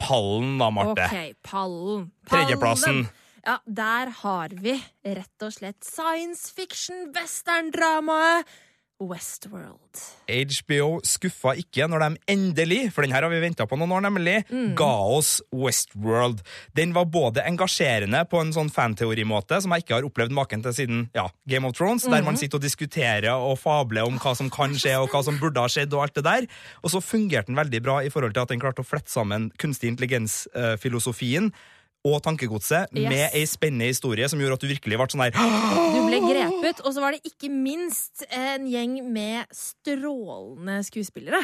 pallen, 0.01 0.57
da, 0.59 0.73
Marte. 0.75 1.05
Ok, 1.07 1.37
pallen. 1.45 2.09
Tredjeplassen. 2.29 3.07
Ja, 3.45 3.59
der 3.67 4.09
har 4.23 4.55
vi 4.57 4.79
rett 5.05 5.45
og 5.45 5.53
slett 5.53 5.85
science 5.85 6.49
fiction 6.57 7.11
western-dramaet 7.13 8.49
Westworld. 9.03 9.99
HBO 10.31 11.01
skuffa 11.05 11.53
ikke 11.59 11.89
når 11.91 12.05
de 12.05 12.21
endelig, 12.31 12.79
for 12.95 13.05
den 13.05 13.13
her 13.13 13.27
har 13.27 13.33
vi 13.33 13.41
venta 13.43 13.67
på 13.69 13.77
noen 13.77 13.93
år, 13.97 14.05
nemlig, 14.07 14.37
ga 14.79 14.93
oss 15.17 15.41
Westworld. 15.53 16.41
Den 16.79 16.95
var 16.97 17.09
både 17.11 17.43
engasjerende 17.45 18.23
på 18.31 18.41
en 18.41 18.55
sånn 18.55 18.71
fanteorimåte, 18.73 19.59
som 19.61 19.75
jeg 19.75 19.85
ikke 19.85 19.99
har 19.99 20.09
opplevd 20.09 20.37
maken 20.39 20.65
til 20.65 20.77
siden 20.79 21.05
ja, 21.17 21.27
Game 21.51 21.69
of 21.69 21.77
Thrones, 21.77 22.07
der 22.09 22.25
man 22.25 22.39
sitter 22.41 22.63
og 22.63 22.65
diskuterer 22.65 23.35
og 23.35 23.59
fabler 23.61 24.07
om 24.09 24.17
hva 24.23 24.37
som 24.39 24.49
kan 24.53 24.79
skje, 24.79 24.97
og 25.03 25.11
hva 25.13 25.25
som 25.27 25.43
burde 25.43 25.61
ha 25.61 25.71
skjedd, 25.71 25.93
og 25.93 26.07
alt 26.07 26.17
det 26.23 26.27
der. 26.31 26.49
Og 26.87 26.95
så 26.95 27.03
fungerte 27.05 27.51
den 27.51 27.61
veldig 27.61 27.85
bra 27.85 28.01
i 28.07 28.15
forhold 28.15 28.39
til 28.39 28.47
at 28.47 28.55
den 28.55 28.63
klarte 28.63 28.87
å 28.87 28.89
flette 28.89 29.13
sammen 29.13 29.51
kunstig 29.61 29.91
intelligens-filosofien 29.93 31.51
og 32.05 32.21
tankegodset 32.25 32.93
Yes. 32.93 33.09
med 33.09 33.35
ei 33.35 33.45
spennende 33.49 33.89
historie 33.89 34.29
som 34.29 34.39
gjorde 34.41 34.59
at 34.59 34.65
du 34.65 34.69
virkelig 34.69 34.99
ble 35.01 35.09
sånn 35.09 35.25
der 35.25 35.33
Du 35.33 36.01
ble 36.05 36.21
grepet, 36.21 36.85
og 36.85 36.93
så 36.95 37.01
var 37.01 37.17
det 37.17 37.25
ikke 37.25 37.49
minst 37.51 38.27
en 38.31 38.67
gjeng 38.69 38.99
med 39.11 39.47
strålende 39.53 40.83
skuespillere. 40.85 41.41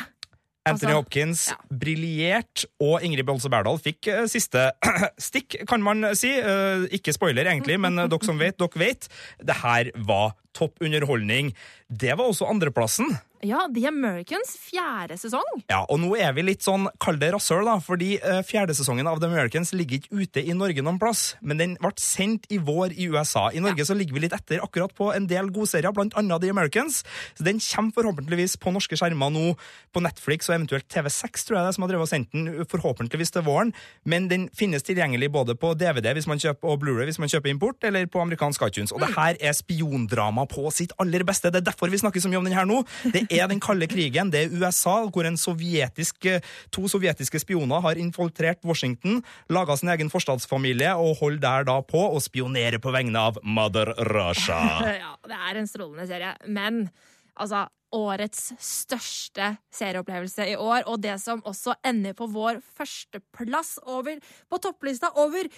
Anthony 0.68 0.92
Altså, 0.92 0.96
Hopkins 1.00 1.42
briljert, 1.72 2.66
og 2.84 3.00
Ingrid 3.02 3.24
Bolse 3.24 3.48
Berdal 3.48 3.78
fikk 3.80 4.10
uh, 4.12 4.26
siste 4.28 4.66
stikk, 5.30 5.56
kan 5.68 5.80
man 5.82 6.10
si. 6.18 6.34
Uh, 6.36 6.84
ikke 6.92 7.14
spoiler, 7.16 7.48
egentlig, 7.48 7.78
men 7.80 7.96
uh, 7.98 8.04
dere 8.12 8.28
som 8.28 8.38
vet, 8.40 8.58
dere 8.60 8.82
vet. 8.82 9.08
Det 9.40 9.56
her 9.62 9.88
var 10.04 10.34
topp 10.56 10.84
underholdning. 10.84 11.54
Det 11.88 12.12
var 12.12 12.28
også 12.28 12.50
andreplassen. 12.52 13.08
Ja, 13.40 13.62
The 13.72 13.86
Americans, 13.88 14.52
fjerde 14.60 15.16
sesong. 15.16 15.62
Ja, 15.70 15.78
og 15.88 15.96
nå 16.02 16.10
er 16.20 16.34
vi 16.36 16.42
litt 16.44 16.64
sånn, 16.64 16.84
kall 17.00 17.16
det 17.20 17.30
rasshøl, 17.32 17.64
da, 17.64 17.78
fordi 17.80 18.18
uh, 18.20 18.42
fjerde 18.44 18.74
sesongen 18.76 19.08
av 19.08 19.22
The 19.22 19.30
Americans 19.30 19.72
ligger 19.72 19.96
ikke 19.96 20.18
ute 20.20 20.42
i 20.44 20.52
Norge 20.56 20.84
noen 20.84 20.98
plass, 21.00 21.38
men 21.40 21.56
den 21.60 21.76
ble 21.80 21.94
sendt 21.96 22.44
i 22.52 22.58
vår 22.60 22.92
i 23.00 23.08
USA. 23.08 23.46
I 23.56 23.62
Norge 23.64 23.86
så 23.88 23.96
ligger 23.96 24.18
vi 24.18 24.26
litt 24.26 24.36
etter 24.36 24.60
akkurat 24.60 24.92
på 24.96 25.08
en 25.14 25.28
del 25.30 25.48
godserier, 25.54 25.94
blant 25.96 26.16
annet 26.20 26.44
The 26.44 26.50
Americans. 26.52 27.00
Så 27.38 27.46
den 27.46 27.62
kommer 27.64 27.96
forhåpentligvis 27.96 28.58
på 28.60 28.74
norske 28.74 28.98
skjermer 29.00 29.32
nå 29.32 29.46
på 29.94 30.04
Netflix 30.04 30.50
og 30.50 30.58
eventuelt 30.58 30.88
TV6, 30.92 31.46
tror 31.48 31.60
jeg 31.60 31.70
det 31.70 31.72
som 31.78 31.86
har 31.86 31.94
drevet 31.94 32.08
og 32.10 32.12
sendt 32.12 32.36
den, 32.36 32.52
forhåpentligvis 32.68 33.32
til 33.38 33.46
våren. 33.48 33.72
Men 34.04 34.28
den 34.28 34.50
finnes 34.56 34.84
tilgjengelig 34.84 35.30
både 35.32 35.56
på 35.56 35.72
DVD 35.80 36.12
hvis 36.18 36.28
man 36.28 36.42
kjøper, 36.42 36.74
og 36.74 36.84
Blu-ray 36.84 37.08
hvis 37.08 37.22
man 37.22 37.32
kjøper 37.32 37.54
import, 37.54 37.88
eller 37.88 38.04
på 38.04 38.20
amerikansk 38.20 38.68
iTunes. 38.68 38.92
Og 38.92 39.00
det 39.00 39.14
her 39.16 39.40
er 39.40 39.56
spiondrama 39.56 40.44
på 40.50 40.68
sitt 40.76 40.92
aller 41.00 41.24
beste. 41.24 41.48
Det 41.48 41.64
er 41.64 41.68
derfor 41.72 41.88
vi 41.88 42.04
snakker 42.04 42.20
så 42.20 42.28
mye 42.28 42.42
om 42.44 42.52
den 42.52 42.58
her 42.60 42.68
nå. 42.68 42.82
Det 43.08 43.29
er 43.30 43.48
den 43.50 43.60
kalde 43.62 43.88
krigen. 43.90 44.30
Det 44.32 44.44
er 44.44 44.54
USA, 44.54 44.96
hvor 45.08 45.26
en 45.26 45.38
sovjetisk, 45.40 46.24
eh, 46.26 46.44
to 46.74 46.88
sovjetiske 46.90 47.40
spioner 47.42 47.80
har 47.80 47.98
infiltrert 48.00 48.64
Washington, 48.64 49.22
laga 49.48 49.76
sin 49.76 49.88
egen 49.88 50.10
forstadsfamilie 50.10 50.92
og 50.98 51.18
holder 51.22 51.40
der 51.40 51.68
da 51.70 51.80
på 51.82 52.02
å 52.10 52.20
spionere 52.22 52.80
på 52.82 52.92
vegne 52.94 53.18
av 53.18 53.38
Mother 53.42 53.94
Russia. 54.10 54.60
Ja, 55.00 55.14
det 55.26 55.36
er 55.36 55.56
en 55.56 55.68
strålende 55.68 56.06
serie. 56.08 56.34
Men 56.46 56.88
altså 57.38 57.68
Årets 57.90 58.52
største 58.62 59.56
serieopplevelse 59.74 60.44
i 60.52 60.54
år, 60.54 60.84
og 60.86 61.00
det 61.02 61.16
som 61.18 61.40
også 61.42 61.74
ender 61.86 62.14
på 62.14 62.28
vår 62.30 62.60
førsteplass 62.78 63.80
over, 63.82 64.20
på 64.46 64.60
topplista 64.62 65.10
over 65.18 65.48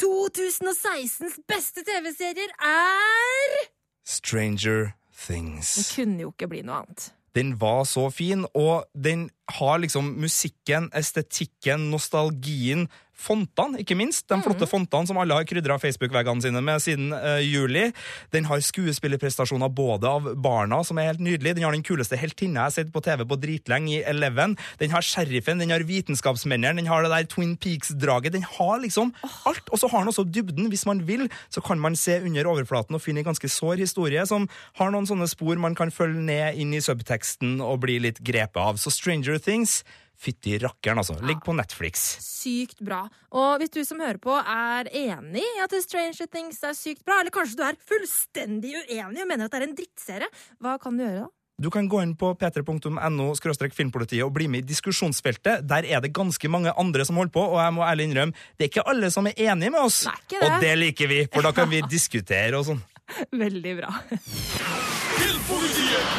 2016s 0.00 1.36
beste 1.48 1.84
TV-serier, 1.84 2.54
er 2.64 3.66
Stranger 4.08 4.94
Things. 5.16 5.74
Den 5.74 5.84
kunne 5.94 6.20
jo 6.26 6.32
ikke 6.34 6.48
bli 6.48 6.62
noe 6.66 6.82
annet. 6.82 7.10
Den 7.36 7.56
var 7.60 7.84
så 7.84 8.08
fin, 8.10 8.46
og 8.54 8.86
den 8.92 9.28
har 9.46 9.78
liksom 9.78 10.14
musikken, 10.20 10.90
estetikken, 10.94 11.90
nostalgien, 11.90 12.88
fontene, 13.16 13.80
ikke 13.80 13.96
minst. 13.96 14.26
De 14.28 14.36
flotte 14.44 14.68
fontene 14.68 15.08
som 15.08 15.18
alle 15.20 15.36
har 15.38 15.46
krydra 15.48 15.78
Facebook-veggene 15.80 16.44
sine 16.44 16.60
med 16.64 16.82
siden 16.84 17.14
uh, 17.16 17.40
juli. 17.40 17.88
Den 18.34 18.46
har 18.50 18.60
skuespillerprestasjoner 18.62 19.72
både 19.72 20.10
av 20.10 20.28
barna, 20.42 20.82
som 20.84 21.00
er 21.00 21.10
helt 21.10 21.22
nydelig. 21.24 21.56
Den 21.56 21.66
har 21.66 21.74
den 21.74 21.84
kuleste 21.86 22.18
heltinna 22.20 22.66
jeg 22.66 22.66
har 22.66 22.74
sett 22.76 22.92
på 22.92 23.02
TV 23.04 23.24
på 23.28 23.38
dritlenge 23.40 23.94
i 23.96 24.02
Eleven. 24.06 24.56
Den 24.80 24.92
har 24.92 25.04
sheriffen, 25.04 25.62
den 25.62 25.72
har 25.72 25.86
vitenskapsmennene, 25.88 26.76
den 26.80 26.90
har 26.90 27.04
det 27.04 27.12
der 27.14 27.28
Twin 27.32 27.56
Peaks-draget. 27.60 28.36
Den 28.36 28.46
har 28.46 28.80
liksom 28.84 29.14
alt. 29.48 29.72
Og 29.72 29.80
så 29.80 29.90
har 29.92 30.04
den 30.04 30.12
også 30.12 30.26
dybden. 30.28 30.68
Hvis 30.72 30.86
man 30.88 31.02
vil, 31.08 31.26
så 31.48 31.64
kan 31.64 31.80
man 31.80 31.96
se 31.96 32.18
under 32.20 32.52
overflaten 32.52 32.96
og 32.96 33.04
finne 33.04 33.24
en 33.24 33.30
ganske 33.30 33.50
sår 33.50 33.80
historie 33.80 34.26
som 34.28 34.48
har 34.76 34.92
noen 34.92 35.08
sånne 35.08 35.28
spor 35.30 35.56
man 35.62 35.76
kan 35.78 35.94
følge 35.94 36.20
ned 36.20 36.60
inn 36.60 36.76
i 36.76 36.82
subteksten 36.84 37.58
og 37.64 37.80
bli 37.86 37.98
litt 38.04 38.20
grepet 38.20 38.60
av. 38.60 38.80
Så 38.80 38.92
Stranger 38.92 39.35
Things 39.42 39.80
Fytti 40.16 40.56
rakkeren, 40.58 40.98
altså. 41.02 41.18
Ligg 41.28 41.42
på 41.44 41.52
Netflix. 41.56 42.06
Sykt 42.24 42.80
bra. 42.84 43.02
Og 43.36 43.60
hvis 43.60 43.72
du 43.74 43.82
som 43.84 44.00
hører 44.00 44.20
på 44.22 44.32
er 44.32 44.88
enig 44.88 45.44
i 45.44 45.64
at 45.64 45.74
Stranger 45.84 46.28
Things 46.32 46.62
er 46.64 46.76
sykt 46.76 47.04
bra, 47.04 47.20
eller 47.20 47.34
kanskje 47.34 47.58
du 47.60 47.64
er 47.66 47.80
fullstendig 47.90 48.72
uenig 48.78 49.24
og 49.24 49.28
mener 49.28 49.46
at 49.46 49.52
det 49.52 49.60
er 49.60 49.66
en 49.68 49.76
drittserie, 49.76 50.30
hva 50.64 50.78
kan 50.80 50.96
du 50.96 51.04
gjøre 51.04 51.26
da? 51.26 51.32
Du 51.56 51.70
kan 51.72 51.86
gå 51.88 52.02
inn 52.04 52.12
på 52.20 52.34
p3.no 52.36 53.30
filmpolitiet 53.72 54.24
og 54.24 54.32
bli 54.36 54.44
med 54.48 54.64
i 54.64 54.68
diskusjonsfeltet. 54.68 55.64
Der 55.64 55.86
er 55.88 56.02
det 56.04 56.12
ganske 56.12 56.48
mange 56.52 56.72
andre 56.76 57.04
som 57.04 57.16
holder 57.16 57.32
på, 57.32 57.40
og 57.40 57.60
jeg 57.62 57.72
må 57.72 57.84
ærlig 57.84 58.08
innrømme, 58.10 58.36
det 58.56 58.66
er 58.66 58.72
ikke 58.72 58.88
alle 58.88 59.10
som 59.10 59.26
er 59.26 59.32
enige 59.36 59.70
med 59.70 59.80
oss. 59.80 60.04
ikke 60.04 60.40
det. 60.40 60.50
Og 60.50 60.60
det 60.60 60.74
liker 60.78 61.08
vi, 61.08 61.22
for 61.32 61.48
da 61.48 61.52
kan 61.56 61.70
vi 61.72 61.80
diskutere 61.96 62.60
og 62.60 62.68
sånn. 62.68 62.84
Veldig 63.32 63.76
bra. 63.78 63.94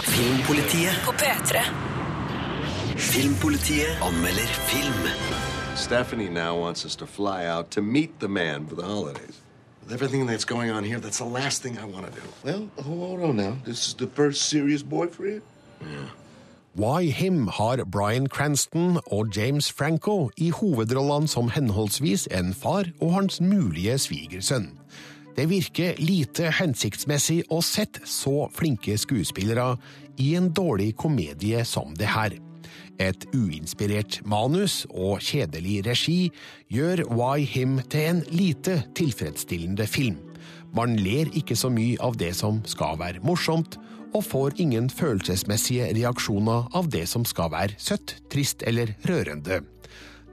Filmpolitiet 0.08 1.06
På 1.06 1.14
P3. 1.14 1.97
Filmpolitiet 2.98 4.02
anmelder 4.02 4.48
film. 4.66 5.10
Stephanie 5.76 6.30
now 6.30 6.58
wants 6.60 6.84
us 6.84 6.96
to 6.96 7.06
fly 7.06 7.46
out 7.46 7.70
to 7.72 7.82
meet 7.82 8.20
the 8.20 8.28
man 8.28 8.66
for 8.66 8.76
the 8.76 8.82
holidays. 8.82 9.40
With 9.84 9.94
everything 9.94 10.26
that's 10.26 10.46
going 10.46 10.72
on 10.72 10.84
here, 10.84 11.00
that's 11.00 11.20
the 11.20 11.26
last 11.26 11.62
thing 11.62 11.78
I 11.78 11.86
want 11.86 12.08
to 12.08 12.12
do. 12.12 12.28
Well, 12.44 12.68
hold 12.84 13.22
on 13.22 13.36
now. 13.38 13.58
This 13.66 13.88
is 13.88 13.94
the 13.94 14.08
first 14.08 14.50
serious 14.50 14.82
boyfriend? 14.82 15.42
Why 16.74 17.06
Him 17.06 17.48
har 17.48 17.86
Bryan 17.86 18.28
Cranston 18.28 19.00
og 19.12 19.38
James 19.38 19.72
Franco 19.72 20.30
i 20.38 20.50
hovedrollene 20.50 21.28
som 21.28 21.50
henholdsvis 21.50 22.28
en 22.32 22.54
far 22.54 22.90
og 23.00 23.14
hans 23.14 23.42
mulige 23.42 23.98
svigersønn. 23.98 24.72
Det 25.38 25.50
virker 25.50 26.02
lite 26.02 26.50
hensiktsmessig 26.50 27.44
å 27.54 27.62
sette 27.62 28.10
så 28.10 28.50
flinke 28.54 28.98
skuespillere 28.98 29.76
i 30.18 30.34
en 30.36 30.50
dårlig 30.50 30.96
komedie 30.98 31.62
som 31.66 31.94
det 31.94 32.10
her. 32.10 32.47
Et 33.00 33.26
uinspirert 33.36 34.22
manus 34.26 34.86
og 34.90 35.22
kjedelig 35.22 35.84
regi 35.86 36.32
gjør 36.74 37.04
Why 37.12 37.46
Him 37.46 37.78
til 37.94 38.08
en 38.10 38.24
lite 38.34 38.80
tilfredsstillende 38.98 39.86
film. 39.88 40.18
Man 40.74 40.98
ler 41.00 41.30
ikke 41.38 41.56
så 41.56 41.70
mye 41.74 42.00
av 42.04 42.18
det 42.18 42.34
som 42.36 42.64
skal 42.66 42.98
være 43.00 43.22
morsomt, 43.26 43.78
og 44.16 44.24
får 44.24 44.58
ingen 44.64 44.90
følelsesmessige 44.90 45.92
reaksjoner 45.98 46.70
av 46.76 46.88
det 46.90 47.06
som 47.12 47.26
skal 47.28 47.52
være 47.54 47.76
søtt, 47.78 48.16
trist 48.32 48.64
eller 48.66 48.96
rørende. 49.06 49.62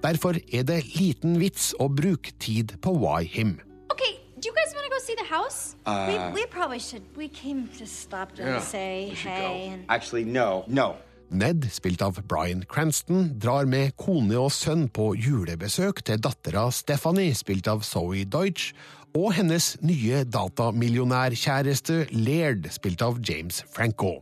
Derfor 0.05 0.38
er 0.53 0.64
det 0.68 0.83
liten 0.94 1.38
vits 1.40 1.72
å 1.81 1.88
bruke 1.88 2.33
tid 2.40 2.77
på 2.85 2.92
Why 2.96 3.24
Him. 3.29 3.59
Okay, 3.92 4.20
do 4.40 4.48
you 4.48 4.55
guys 4.55 4.72
want 4.74 4.87
to 4.87 4.92
go 4.92 5.00
see 5.00 5.16
the 5.16 5.29
house? 5.29 5.77
Uh, 5.87 6.07
we, 6.09 6.40
we 6.40 6.46
probably 6.46 6.79
should. 6.79 7.03
We 7.16 7.29
came 7.29 7.68
to 7.79 7.87
stop 7.87 8.35
to 8.37 8.42
Yeah, 8.42 8.61
say 8.61 9.12
hey. 9.16 9.40
go. 9.40 9.72
And... 9.72 9.85
Actually, 9.88 10.24
no, 10.24 10.64
no. 10.66 10.96
Ned, 11.35 11.66
spilt 11.75 12.03
av 12.03 12.20
Bryan 12.31 12.62
Cranston, 12.70 13.33
drar 13.42 13.66
med 13.66 13.97
kone 14.01 14.37
og 14.38 14.53
sønn 14.55 14.87
på 14.94 15.12
julebesøk 15.18 16.03
til 16.07 16.20
dattera 16.23 16.68
Stephanie, 16.73 17.35
spilt 17.35 17.68
av 17.70 17.83
Zoe 17.87 18.25
Deutsch, 18.25 18.73
og 19.14 19.33
hennes 19.37 19.73
nye 19.87 20.25
datamillionærkjæreste 20.27 22.07
Laird, 22.16 22.70
spilt 22.75 23.03
av 23.03 23.20
James 23.23 23.62
Franco. 23.70 24.20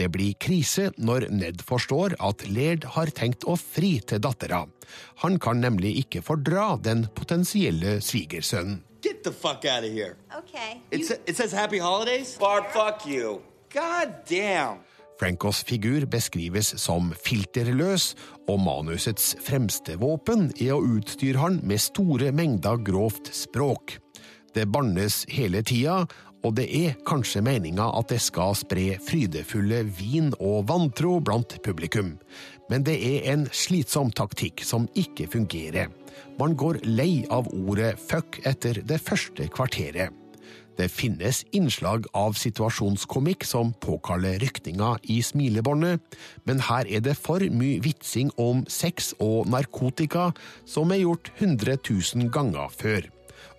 Det 0.00 0.08
blir 0.12 0.32
krise 0.40 0.90
når 0.96 1.26
Ned 1.32 1.60
forstår 1.66 2.14
at 2.24 2.44
Laird 2.48 2.86
har 2.96 3.10
tenkt 3.16 3.44
å 3.44 3.56
fri 3.60 3.98
til 4.00 4.20
dattera. 4.24 4.62
Han 5.24 5.36
kan 5.38 5.60
nemlig 5.60 5.92
ikke 6.04 6.22
fordra 6.24 6.74
den 6.80 7.06
potensielle 7.16 7.98
svigersønnen. 8.04 8.80
Get 9.02 9.22
the 9.24 9.32
fuck 9.32 9.64
out 9.64 9.84
of 9.84 9.90
here. 9.92 10.16
Okay. 10.36 10.80
It, 10.90 11.06
sa- 11.06 11.20
it 11.26 11.36
says 11.36 11.52
happy 11.52 11.78
holidays? 11.78 12.36
Bart, 12.40 12.72
fuck 12.72 13.06
you. 13.06 13.40
God 13.72 14.24
damn. 14.28 14.80
Francos 15.20 15.60
figur 15.68 16.06
beskrives 16.08 16.70
som 16.80 17.10
filterløs, 17.12 18.14
og 18.48 18.62
manusets 18.64 19.34
fremste 19.44 19.98
våpen 20.00 20.46
er 20.56 20.72
å 20.72 20.84
utstyre 20.96 21.42
han 21.42 21.58
med 21.60 21.82
store 21.84 22.30
mengder 22.32 22.80
grovt 22.86 23.28
språk. 23.36 23.98
Det 24.56 24.64
bannes 24.72 25.26
hele 25.28 25.60
tida, 25.60 26.06
og 26.40 26.54
det 26.56 26.64
er 26.72 26.96
kanskje 27.04 27.42
meninga 27.44 27.90
at 27.98 28.08
det 28.14 28.22
skal 28.24 28.56
spre 28.56 28.94
frydefulle 29.04 29.82
vin 29.98 30.32
og 30.38 30.70
vantro 30.70 31.18
blant 31.20 31.58
publikum. 31.66 32.14
Men 32.72 32.86
det 32.88 32.96
er 33.04 33.28
en 33.34 33.44
slitsom 33.52 34.14
taktikk 34.16 34.64
som 34.64 34.88
ikke 34.96 35.28
fungerer. 35.28 35.92
Man 36.40 36.56
går 36.56 36.80
lei 36.88 37.26
av 37.28 37.52
ordet 37.52 37.92
fuck 38.00 38.40
etter 38.48 38.80
det 38.88 39.02
første 39.04 39.50
kvarteret. 39.52 40.19
Det 40.80 40.88
finnes 40.88 41.42
innslag 41.52 42.06
av 42.16 42.38
situasjonskomikk 42.40 43.44
som 43.44 43.74
påkaller 43.84 44.38
rykninga 44.40 44.94
i 45.12 45.18
smilebåndet, 45.20 46.00
men 46.48 46.62
her 46.70 46.88
er 46.88 47.02
det 47.04 47.18
for 47.20 47.44
mye 47.52 47.82
vitsing 47.84 48.30
om 48.40 48.62
sex 48.64 49.10
og 49.20 49.50
narkotika 49.52 50.30
som 50.64 50.94
er 50.94 51.02
gjort 51.02 51.28
100 51.36 51.76
000 51.84 52.32
ganger 52.32 52.72
før. 52.72 53.10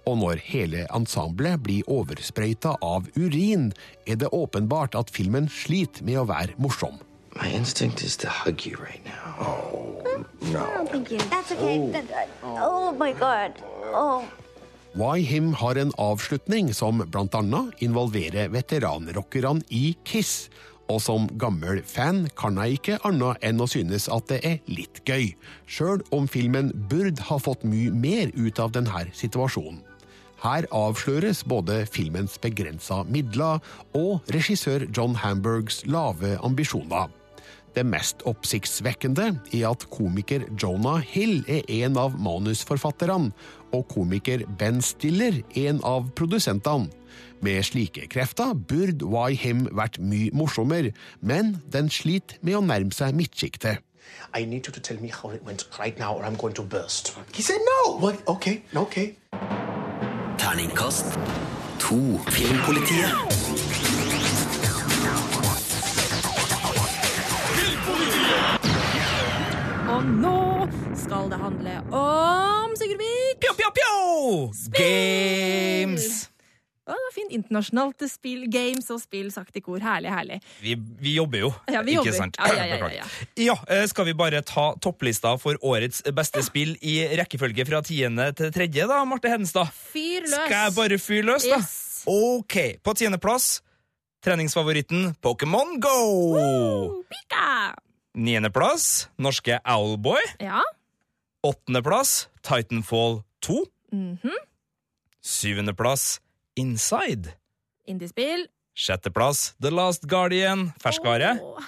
Og 0.10 0.18
når 0.24 0.42
hele 0.48 0.88
ensemblet 0.90 1.62
blir 1.62 1.86
oversprøyta 1.86 2.74
av 2.82 3.06
urin, 3.14 3.70
er 4.10 4.18
det 4.18 4.34
åpenbart 4.34 4.98
at 4.98 5.14
filmen 5.14 5.46
sliter 5.46 6.02
med 6.08 6.24
å 6.24 6.28
være 6.32 6.58
morsom. 6.58 6.98
My 7.38 7.54
instinct 7.54 8.02
is 8.02 8.18
to 8.18 8.34
hug 8.34 8.66
you 8.66 8.82
right 8.82 9.06
now. 9.06 9.38
Oh, 9.46 10.26
I 10.42 10.74
don't 10.74 10.90
think 10.90 11.12
you. 11.12 11.20
That's 11.30 11.52
okay. 11.52 11.78
Oh. 12.42 12.90
Oh 12.90 12.92
my 12.98 13.14
god. 13.14 13.62
Oh. 13.94 14.26
Why 14.94 15.22
Him 15.24 15.54
har 15.54 15.78
en 15.80 15.94
avslutning 15.96 16.74
som 16.76 17.00
annet 17.16 17.80
involverer 17.80 18.50
veteranrockerne 18.52 19.64
i 19.70 19.96
Kiss, 20.04 20.50
og 20.92 21.00
som 21.00 21.30
gammel 21.40 21.80
fan 21.88 22.26
kan 22.36 22.60
jeg 22.60 22.76
ikke 22.76 22.98
annet 23.08 23.40
enn 23.48 23.64
å 23.64 23.70
synes 23.72 24.10
at 24.12 24.28
det 24.28 24.42
er 24.44 24.58
litt 24.68 25.00
gøy, 25.08 25.32
sjøl 25.64 26.04
om 26.12 26.28
filmen 26.28 26.74
burde 26.92 27.24
ha 27.30 27.40
fått 27.40 27.64
mye 27.64 27.94
mer 27.96 28.36
ut 28.36 28.60
av 28.60 28.74
denne 28.76 29.06
situasjonen. 29.16 29.80
Her 30.44 30.68
avsløres 30.76 31.46
både 31.48 31.86
filmens 31.86 32.36
begrensa 32.42 33.04
midler 33.08 33.62
og 33.96 34.28
regissør 34.36 34.90
John 34.92 35.16
Hamburgs 35.16 35.86
lave 35.86 36.36
ambisjoner. 36.44 37.08
Det 37.72 37.86
mest 37.88 38.26
oppsiktsvekkende 38.28 39.30
er 39.56 39.68
at 39.70 39.86
komiker 39.94 40.44
Jonah 40.60 41.00
Hill 41.00 41.46
er 41.48 41.64
en 41.86 41.96
av 42.02 42.18
manusforfatterne, 42.20 43.32
og 43.74 43.88
komiker 43.94 44.46
Ben 44.60 44.82
Stiller 44.82 45.42
en 45.56 45.82
av 45.84 46.10
produsentene. 46.16 46.90
Med 47.42 47.64
slike 47.66 48.06
krefter 48.08 48.54
burde 48.54 49.06
Why 49.06 49.34
Him 49.34 49.66
vært 49.74 49.98
mye 50.00 50.30
morsommere, 50.34 50.92
men 51.22 51.56
den 51.74 51.90
sliter 51.90 52.38
med 52.46 52.60
å 52.60 52.62
nærme 52.62 52.94
seg 52.94 53.18
midtsjiktet. 53.18 53.82
I 54.34 54.46
need 54.46 54.68
you 54.68 54.74
to 54.74 54.80
tell 54.80 55.00
me 55.02 55.10
how 55.10 55.30
it 55.32 55.44
went 55.44 55.66
right 55.80 55.98
now, 56.00 56.16
or 56.16 56.24
I'm 56.24 56.36
going 56.36 56.54
to 56.56 56.64
burst. 56.64 57.16
He 57.34 57.42
said 57.42 57.60
no. 57.60 57.98
What? 57.98 58.22
Okay, 58.28 58.62
okay. 58.76 59.16
Terningkast 60.38 61.18
to. 61.80 61.98
Filmpolitiet. 62.30 63.12
Og 69.92 70.06
nå 70.06 70.68
skal 70.96 71.30
det 71.32 71.40
handle 71.42 71.78
om 71.92 72.76
Sigurd 72.80 72.98
Vik. 72.98 73.31
Pjo, 73.42 73.54
pjo, 73.58 73.70
pjo! 73.74 73.96
Games! 74.78 76.28
Å, 76.82 76.94
det 76.98 77.04
var 77.06 77.14
fint 77.16 77.32
internasjonalt 77.38 78.04
spill, 78.10 78.42
games 78.52 78.90
og 78.92 79.00
spill 79.02 79.30
sagt 79.32 79.56
i 79.56 79.62
kor. 79.64 79.80
Herlig, 79.86 80.10
herlig. 80.12 80.38
Vi, 80.64 80.74
vi 81.00 81.14
jobber 81.16 81.44
jo, 81.46 81.52
Ja, 81.72 81.84
vi 81.86 81.94
ikke 81.96 82.10
jobber. 82.10 82.18
sant? 82.18 82.40
Ja, 82.42 82.66
ja, 82.68 82.80
ja, 82.82 83.06
ja, 83.46 83.56
eh, 83.72 83.86
skal 83.90 84.08
vi 84.10 84.16
bare 84.18 84.42
ta 84.46 84.72
topplista 84.82 85.36
for 85.42 85.58
årets 85.66 86.02
beste 86.18 86.44
spill 86.46 86.74
i 86.82 86.98
rekkefølge 87.22 87.66
fra 87.70 87.80
tiende 87.86 88.28
til 88.38 88.52
tredje, 88.54 88.88
da, 88.90 89.00
Marte 89.08 89.32
Hedenstad? 89.32 89.72
Fyr 89.94 90.26
løs. 90.26 90.34
Skal 90.36 90.58
jeg 90.58 90.76
bare 90.82 91.00
fyre 91.02 91.28
løs, 91.32 91.48
da? 91.48 91.62
Yes. 91.62 91.78
Ok, 92.12 92.58
på 92.84 92.96
tiendeplass 92.98 93.62
treningsfavoritten 94.26 95.14
Pokémon 95.24 95.78
Go! 95.82 97.02
Pika! 97.14 97.72
Niendeplass 98.18 99.08
norske 99.22 99.62
Owlboy. 99.64 100.20
Ja. 100.44 100.60
Åttendeplass 101.48 102.28
Titanfall 102.46 103.22
2. 103.42 103.66
-hmm. 103.94 104.38
Syvendeplass 105.24 106.20
Inside. 106.56 107.34
Indiespill. 107.88 108.48
Sjetteplass 108.76 109.54
The 109.62 109.70
Last 109.72 110.04
Guardian. 110.08 110.72
Ferskvare. 110.82 111.38
Oh. 111.42 111.60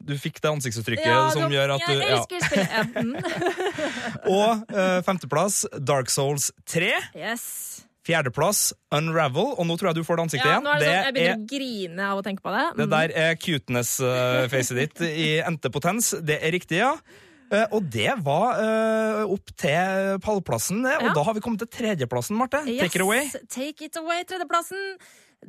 Du 0.00 0.14
fikk 0.18 0.40
det 0.40 0.48
ansiktsuttrykket 0.50 1.06
Ja, 1.06 1.30
som 1.30 1.50
du- 1.50 1.56
gjør 1.56 1.74
at 1.76 1.82
du 1.86 1.92
Jeg 1.92 2.08
elsker. 2.08 2.40
Ja. 2.56 2.84
Mm. 3.02 3.16
Og 4.40 4.64
uh, 4.72 5.02
femteplass 5.04 5.66
Dark 5.84 6.08
Souls 6.10 6.50
3. 6.66 6.92
Yes. 7.14 7.84
Fjerdeplass 8.06 8.72
Unravel. 8.96 9.52
Og 9.58 9.66
nå 9.68 9.76
tror 9.76 9.90
jeg 9.92 10.00
du 10.00 10.04
får 10.08 10.16
det 10.16 10.22
ansiktet 10.24 10.48
Ja, 10.48 10.54
igjen. 10.56 10.64
nå 10.64 10.72
er 10.72 10.78
det 10.80 10.86
sånn, 10.88 11.04
jeg 11.04 11.14
begynner 11.14 11.34
er, 11.34 11.36
å 11.36 11.50
grine 11.52 12.06
av 12.10 12.18
å 12.18 12.22
tenke 12.24 12.42
på 12.42 12.54
det. 12.56 12.64
det 12.76 12.86
Mm. 12.86 12.90
der 12.96 13.08
er 13.28 13.34
cuteness-facet 13.36 14.76
ditt 14.80 15.00
i 15.10 15.28
endte 15.44 15.70
potens. 15.70 16.14
Det 16.24 16.40
er 16.42 16.50
riktig, 16.56 16.78
ja. 16.80 16.94
Eh, 17.50 17.66
og 17.74 17.88
det 17.90 18.12
var 18.22 18.60
uh, 18.62 19.24
opp 19.34 19.50
til 19.58 20.20
pallplassen, 20.22 20.84
det. 20.86 20.96
Og 21.00 21.08
Ja. 21.10 21.14
da 21.16 21.22
har 21.26 21.34
vi 21.34 21.42
kommet 21.42 21.58
til 21.64 21.70
tredjeplassen, 21.74 22.36
Marte. 22.38 22.62
Take 22.64 22.94
it 22.94 23.02
away. 23.02 23.26
Take 23.50 23.84
it 23.88 23.96
away, 23.98 24.22
tredjeplassen. 24.24 24.96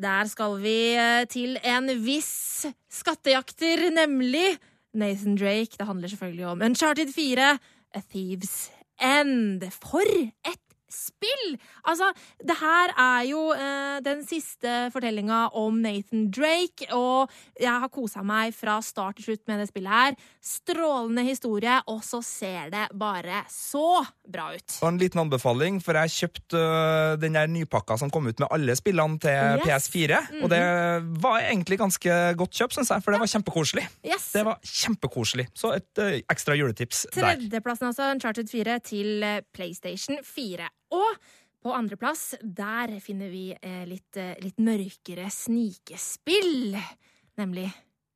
Der 0.01 0.25
skal 0.31 0.55
vi 0.63 0.95
eh, 0.95 1.25
til 1.29 1.57
en 1.67 1.91
viss 2.05 2.65
skattejakter, 2.89 3.89
nemlig 3.93 4.57
Nathan 4.93 5.35
Drake. 5.35 5.77
Det 5.77 5.85
handler 5.87 6.07
selvfølgelig 6.07 6.45
om 6.47 6.61
Uncharted 6.61 7.13
4, 7.13 7.51
A 7.93 8.01
Thieves 8.09 8.71
End. 9.01 9.61
For 9.71 10.01
et 10.07 10.70
spill! 10.93 11.55
Altså, 11.87 12.11
det 12.43 12.57
her 12.61 12.93
er 12.99 13.25
jo 13.29 13.47
eh, 13.55 13.97
den 14.05 14.23
siste 14.27 14.89
fortellinga 14.93 15.47
om 15.57 15.81
Nathan 15.83 16.27
Drake, 16.33 16.87
og 16.95 17.31
jeg 17.59 17.71
har 17.83 17.91
kosa 17.93 18.23
meg 18.25 18.53
fra 18.55 18.79
start 18.85 19.19
til 19.19 19.31
slutt 19.31 19.43
med 19.49 19.61
det 19.63 19.69
spillet 19.71 19.91
her. 19.91 20.17
Strålende 20.41 21.23
historie, 21.27 21.77
og 21.91 22.03
så 22.05 22.21
ser 22.25 22.71
det 22.73 22.87
bare 22.97 23.43
så 23.51 24.01
bra 24.31 24.49
ut. 24.55 24.77
Og 24.81 24.87
en 24.89 24.99
liten 25.01 25.21
anbefaling, 25.23 25.79
for 25.83 25.97
jeg 26.01 26.13
kjøpte 26.15 26.59
uh, 26.61 27.15
den 27.21 27.35
der 27.37 27.49
nypakka 27.51 27.97
som 28.01 28.11
kom 28.13 28.29
ut 28.29 28.39
med 28.41 28.49
alle 28.51 28.75
spillene 28.79 29.19
til 29.21 29.59
Yes. 29.61 29.89
PS4. 29.91 30.17
Og 30.43 30.49
det 30.51 30.61
var 31.23 31.39
egentlig 31.41 31.77
ganske 31.81 32.17
godt 32.39 32.55
kjøp, 32.57 32.75
syns 32.75 32.91
jeg, 32.93 33.03
for 33.03 33.15
det 33.15 33.21
var 33.23 33.31
kjempekoselig. 33.31 33.85
Yes. 34.05 34.29
Det 34.35 34.43
var 34.47 34.59
kjempekoselig. 34.65 35.47
Så 35.57 35.73
et 35.77 36.01
uh, 36.01 36.13
ekstra 36.31 36.55
juletips 36.59 37.05
der. 37.15 37.35
Tredjeplassen 37.35 37.89
altså, 37.91 38.11
Uncharted 38.15 38.51
4 38.51 38.79
til 38.85 39.25
PlayStation 39.55 40.19
4. 40.25 40.69
Og 40.91 41.21
på 41.61 41.73
andreplass, 41.77 42.35
der 42.41 42.97
finner 43.03 43.29
vi 43.31 43.51
eh, 43.53 43.83
litt, 43.89 44.17
eh, 44.17 44.33
litt 44.41 44.59
mørkere 44.61 45.29
snikespill. 45.31 46.75
Nemlig 47.39 47.69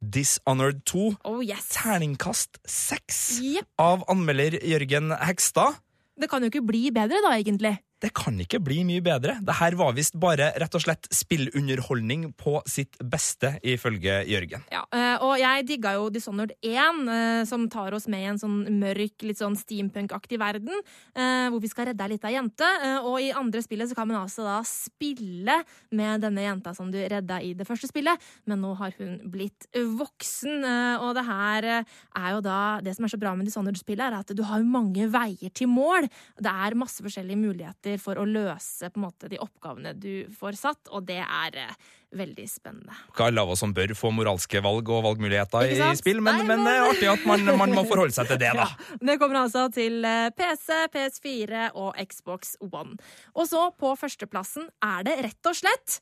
Dishonored 0.06 0.84
2. 0.86 1.06
Oh 1.26 1.42
yes. 1.42 1.70
Terningkast 1.74 2.60
6 2.70 3.22
yep. 3.42 3.70
av 3.82 4.04
anmelder 4.12 4.60
Jørgen 4.62 5.14
Hekstad. 5.18 5.80
Det 6.16 6.30
kan 6.32 6.44
jo 6.44 6.52
ikke 6.52 6.66
bli 6.68 6.88
bedre, 6.96 7.20
da, 7.26 7.34
egentlig. 7.36 7.76
Det 8.06 8.14
kan 8.14 8.38
ikke 8.42 8.60
bli 8.62 8.84
mye 8.86 9.02
bedre. 9.04 9.40
Det 9.42 9.56
her 9.58 9.76
var 9.80 9.96
visst 9.98 10.18
bare 10.22 10.52
rett 10.62 10.76
og 10.78 10.84
slett 10.84 11.08
spillunderholdning 11.14 12.28
på 12.38 12.60
sitt 12.70 13.00
beste, 13.02 13.56
ifølge 13.66 14.20
Jørgen. 14.30 14.66
Ja, 14.74 14.84
eh, 14.94 15.24
og 15.26 15.40
jeg 15.42 15.66
digga 15.72 15.96
jo 15.98 16.12
Dishonored 16.14 16.54
1, 16.62 17.02
eh, 17.10 17.42
som 17.50 17.66
tar 17.72 17.96
oss 17.98 18.06
med 18.12 18.22
i 18.22 18.30
en 18.30 18.42
sånn 18.42 18.60
mørk, 18.78 19.26
litt 19.26 19.42
sånn 19.42 19.58
steampunk-aktig 19.58 20.38
verden, 20.42 20.76
eh, 21.16 21.48
hvor 21.50 21.64
vi 21.64 21.72
skal 21.72 21.90
redde 21.90 22.06
ei 22.06 22.14
lita 22.14 22.30
jente. 22.34 22.70
Og 23.06 23.18
i 23.22 23.32
andre 23.34 23.64
spillet 23.64 23.90
så 23.90 23.98
kan 23.98 24.08
man 24.08 24.22
altså 24.22 24.46
da 24.46 24.60
spille 24.68 25.58
med 25.92 26.22
denne 26.22 26.46
jenta 26.46 26.76
som 26.76 26.92
du 26.92 27.00
redda 27.00 27.42
i 27.42 27.54
det 27.58 27.66
første 27.66 27.90
spillet, 27.90 28.22
men 28.46 28.62
nå 28.62 28.76
har 28.78 28.94
hun 29.00 29.18
blitt 29.32 29.66
voksen. 29.74 30.62
Og 31.02 31.16
det 31.18 31.26
her 31.26 31.70
er 31.82 32.30
jo 32.36 32.42
da 32.46 32.80
Det 32.86 32.96
som 32.96 33.06
er 33.06 33.10
så 33.10 33.20
bra 33.20 33.34
med 33.36 33.48
Dishonored-spillet, 33.48 34.06
er 34.06 34.20
at 34.20 34.36
du 34.36 34.44
har 34.44 34.62
mange 34.62 35.08
veier 35.10 35.50
til 35.54 35.68
mål. 35.72 36.10
Det 36.38 36.52
er 36.52 36.78
masse 36.78 37.02
forskjellige 37.02 37.40
muligheter 37.40 37.95
for 38.02 38.20
å 38.20 38.26
løse 38.28 38.90
på 38.90 39.00
en 39.00 39.06
måte 39.06 39.30
de 39.32 39.40
oppgavene 39.42 39.94
du 39.98 40.26
får 40.36 40.58
satt, 40.60 40.92
og 40.92 41.06
det 41.08 41.22
er 41.24 41.60
eh, 41.62 41.76
veldig 42.16 42.46
spennende. 42.50 42.96
Ikke 43.12 43.28
alle 43.30 43.44
av 43.44 43.54
oss 43.54 43.64
som 43.64 43.74
bør 43.76 43.94
få 43.98 44.12
moralske 44.16 44.62
valg 44.64 44.90
og 44.94 45.04
valgmuligheter 45.08 45.74
i 45.74 45.92
spill, 46.00 46.22
men, 46.24 46.42
Nei, 46.42 46.50
men 46.50 46.66
det 46.68 46.74
er 46.76 46.88
artig 46.88 47.12
at 47.12 47.28
man, 47.30 47.46
man 47.60 47.76
må 47.76 47.86
forholde 47.90 48.16
seg 48.16 48.32
til 48.32 48.42
det, 48.42 48.54
da. 48.58 48.70
Det 49.12 49.20
kommer 49.22 49.44
altså 49.44 49.68
til 49.74 50.06
eh, 50.08 50.32
PC, 50.36 50.82
PS4 50.96 51.70
og 51.74 51.96
Xbox 52.02 52.56
One. 52.72 52.98
Og 53.36 53.50
så 53.52 53.68
på 53.78 53.94
førsteplassen 54.00 54.70
er 54.84 55.08
det 55.08 55.20
rett 55.28 55.52
og 55.52 55.64
slett 55.64 56.00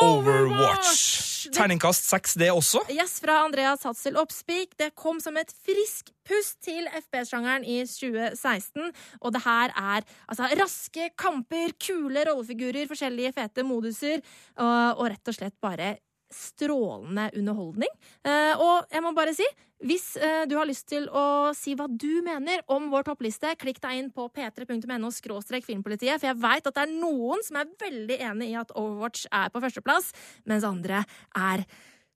Overwatch! 0.00 1.48
Terningkast 1.52 2.06
seks, 2.08 2.36
det 2.40 2.48
også. 2.52 2.80
Yes, 2.92 3.18
fra 3.20 3.42
Andreas 3.44 3.82
Hatzel 3.84 4.16
Oppspik. 4.20 4.76
Det 4.78 4.92
kom 4.98 5.18
som 5.20 5.36
et 5.40 5.50
frisk 5.66 6.12
pust 6.26 6.60
til 6.64 6.86
FPS-sjangeren 6.86 7.66
i 7.66 7.82
2016. 7.84 8.92
Og 9.20 9.34
det 9.34 9.42
her 9.44 9.74
er 9.74 10.06
altså 10.28 10.48
raske 10.60 11.10
kamper, 11.18 11.74
kule 11.82 12.24
rollefigurer, 12.30 12.88
forskjellige 12.90 13.34
fete 13.36 13.66
moduser, 13.66 14.22
og, 14.56 15.02
og 15.02 15.12
rett 15.12 15.32
og 15.32 15.38
slett 15.38 15.58
bare 15.62 15.96
strålende 16.34 17.28
underholdning. 17.38 17.92
Eh, 18.24 18.54
og 18.56 18.88
jeg 18.92 19.04
må 19.04 19.12
bare 19.16 19.34
si, 19.36 19.46
hvis 19.82 20.16
eh, 20.16 20.44
du 20.46 20.56
har 20.58 20.68
lyst 20.68 20.86
til 20.92 21.08
å 21.10 21.52
si 21.56 21.74
hva 21.78 21.88
du 21.90 22.22
mener 22.24 22.62
om 22.70 22.88
vår 22.92 23.06
toppliste, 23.10 23.54
klikk 23.58 23.80
deg 23.82 23.98
inn 23.98 24.10
på 24.14 24.28
p3.no 24.30 25.10
skråstrek 25.14 25.66
filmpolitiet, 25.66 26.20
for 26.20 26.30
jeg 26.30 26.40
veit 26.42 26.68
at 26.68 26.76
det 26.76 26.84
er 26.84 26.92
noen 26.94 27.42
som 27.46 27.58
er 27.60 27.72
veldig 27.82 28.18
enig 28.30 28.52
i 28.52 28.58
at 28.60 28.74
Overwatch 28.78 29.26
er 29.30 29.50
på 29.52 29.62
førsteplass, 29.64 30.12
mens 30.46 30.66
andre 30.68 31.02
er 31.34 31.66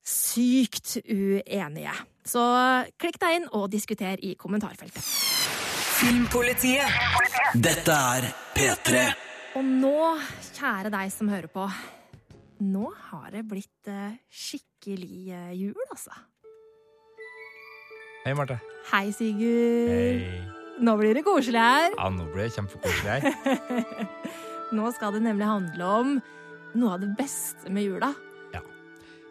sykt 0.07 1.01
uenige. 1.03 1.95
Så 2.27 2.43
klikk 3.01 3.19
deg 3.23 3.41
inn 3.41 3.51
og 3.55 3.69
diskuter 3.73 4.23
i 4.23 4.37
kommentarfeltet. 4.39 5.03
Filmpolitiet. 5.97 6.87
Dette 7.57 7.95
er 7.95 8.27
P3. 8.55 9.05
Og 9.57 9.65
nå, 9.65 9.99
kjære 10.53 10.91
deg 10.93 11.13
som 11.15 11.31
hører 11.33 11.49
på, 11.51 11.65
nå 12.63 12.89
har 13.11 13.31
det 13.35 13.45
blitt 13.49 13.91
eh, 13.91 14.17
skikkelig 14.33 15.33
eh, 15.35 15.53
jul, 15.59 15.87
altså. 15.91 16.15
Hei, 18.27 18.35
Marte. 18.35 18.59
Hei, 18.91 19.11
Sigurd. 19.15 19.93
Hei. 19.93 20.57
Nå 20.83 20.97
blir 21.01 21.17
det 21.17 21.25
koselig 21.25 21.63
her. 21.63 21.93
Ja, 21.95 22.09
nå 22.13 22.27
blir 22.33 22.49
det 22.49 22.55
kjempekoselig 22.57 23.13
her. 23.15 24.07
Nå 24.77 24.91
skal 24.97 25.15
det 25.15 25.23
nemlig 25.25 25.47
handle 25.47 25.91
om 26.01 26.17
noe 26.77 26.97
av 26.97 27.05
det 27.05 27.13
beste 27.17 27.71
med 27.73 27.87
jula. 27.87 28.11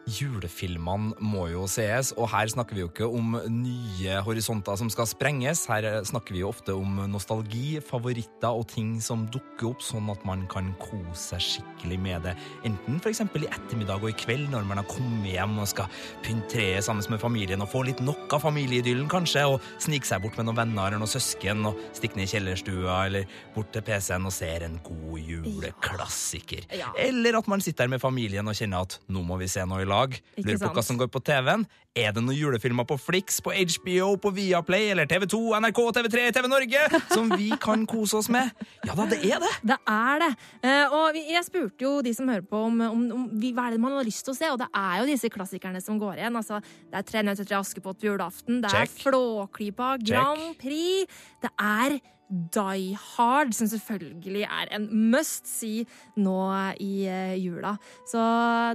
Julefilmene 0.05 1.15
må 1.25 1.47
jo 1.49 1.63
sees, 1.69 2.11
og 2.13 2.29
her 2.29 2.49
snakker 2.51 2.77
vi 2.77 2.83
jo 2.83 2.89
ikke 2.91 3.07
om 3.09 3.37
nye 3.49 4.19
horisonter 4.25 4.77
som 4.77 4.89
skal 4.93 5.07
sprenges. 5.09 5.63
Her 5.69 6.03
snakker 6.05 6.35
vi 6.35 6.43
jo 6.43 6.51
ofte 6.51 6.75
om 6.77 6.99
nostalgi, 7.09 7.79
favoritter 7.81 8.53
og 8.53 8.67
ting 8.69 8.95
som 9.01 9.25
dukker 9.33 9.71
opp, 9.71 9.81
sånn 9.81 10.11
at 10.13 10.21
man 10.27 10.45
kan 10.51 10.69
kose 10.81 11.17
seg 11.35 11.45
skikkelig 11.47 11.99
med 12.05 12.27
det. 12.29 12.35
Enten 12.67 12.99
f.eks. 13.01 13.23
i 13.25 13.49
ettermiddag 13.49 14.05
og 14.05 14.11
i 14.11 14.17
kveld 14.25 14.51
når 14.53 14.67
man 14.69 14.81
har 14.81 14.89
kommet 14.89 15.31
hjem 15.31 15.57
og 15.63 15.69
skal 15.73 15.89
pynte 16.25 16.53
treet 16.53 16.85
sammen 16.85 17.05
med 17.09 17.21
familien 17.21 17.65
og 17.65 17.71
få 17.71 17.81
litt 17.87 18.03
nok 18.05 18.24
av 18.33 18.41
familieidyllen, 18.43 19.07
kanskje, 19.11 19.45
og 19.49 19.63
snike 19.81 20.07
seg 20.07 20.23
bort 20.23 20.37
med 20.39 20.47
noen 20.47 20.59
venner 20.63 20.87
eller 20.89 21.01
noen 21.03 21.11
søsken 21.11 21.65
og 21.69 21.79
stikke 21.95 22.19
ned 22.19 22.27
i 22.27 22.31
kjellerstua 22.33 22.97
eller 23.05 23.29
bort 23.55 23.71
til 23.75 23.85
PC-en 23.85 24.27
og 24.27 24.33
ser 24.33 24.65
en 24.67 24.79
god 24.85 25.19
juleklassiker. 25.21 26.67
Ja. 26.75 26.91
Eller 26.99 27.39
at 27.39 27.49
man 27.51 27.63
sitter 27.63 27.85
der 27.85 27.95
med 27.95 28.03
familien 28.03 28.47
og 28.47 28.57
kjenner 28.57 28.85
at 28.87 28.99
nå 29.11 29.23
må 29.25 29.39
vi 29.41 29.49
se 29.51 29.65
noe 29.67 29.83
i 29.83 29.89
lag. 29.89 30.15
Ikke 30.35 30.47
Lurer 30.49 30.61
på 30.61 30.65
sant? 30.65 30.77
hva 30.79 30.85
som 30.89 31.01
går 31.01 31.11
på 31.13 31.23
TV-en. 31.25 31.67
Er 31.95 32.11
det 32.11 32.19
noen 32.25 32.35
julefilmer 32.35 32.83
på 32.83 32.97
Flix, 32.99 33.37
på 33.39 33.53
HBO, 33.55 34.17
på 34.19 34.31
Viaplay 34.35 34.89
eller 34.91 35.07
TV2, 35.07 35.37
NRK, 35.63 35.77
TV3, 35.95 36.25
TV 36.35 36.49
Norge 36.51 36.81
som 37.07 37.29
vi 37.39 37.53
kan 37.61 37.85
kose 37.87 38.19
oss 38.19 38.27
med? 38.33 38.51
Ja 38.83 38.97
da, 38.97 39.05
det 39.07 39.21
er 39.23 39.39
det. 39.39 39.51
Det 39.71 39.77
er 39.93 40.19
det. 40.25 40.29
Eh, 40.59 40.95
og 40.97 41.15
jeg 41.15 41.43
spurte 41.47 41.87
jo 41.87 41.93
de 42.03 42.11
som 42.17 42.27
hører 42.27 42.43
på, 42.49 42.65
om, 42.67 42.83
om, 42.89 43.05
om 43.15 43.23
hva 43.39 43.69
er 43.69 43.77
det 43.77 43.81
man 43.85 43.95
har 43.95 44.03
lyst 44.07 44.25
til 44.27 44.35
å 44.35 44.37
se, 44.37 44.49
og 44.51 44.59
det 44.59 44.67
er 44.75 44.99
jo 44.99 45.07
disse 45.07 45.31
klassikerne 45.31 45.79
som 45.83 46.01
går 46.01 46.19
igjen. 46.19 46.35
Altså, 46.35 46.59
det 46.91 46.99
er 46.99 47.05
Tre 47.05 47.21
nøtter 47.23 47.47
til 47.47 47.59
Askepott 47.61 48.01
på 48.01 48.14
julaften, 48.15 48.61
det 48.65 48.73
er. 48.73 48.89
Flåklypa, 49.03 49.95
Grand 50.03 50.57
Prix, 50.61 51.07
det 51.43 51.51
er 51.59 51.99
Die 52.25 52.95
Hard, 52.97 53.51
som 53.53 53.67
selvfølgelig 53.69 54.47
er 54.49 54.71
en 54.73 54.87
must 55.11 55.45
see 55.45 55.83
nå 56.17 56.33
i 56.81 57.05
eh, 57.05 57.35
jula. 57.37 57.75
Så 58.09 58.17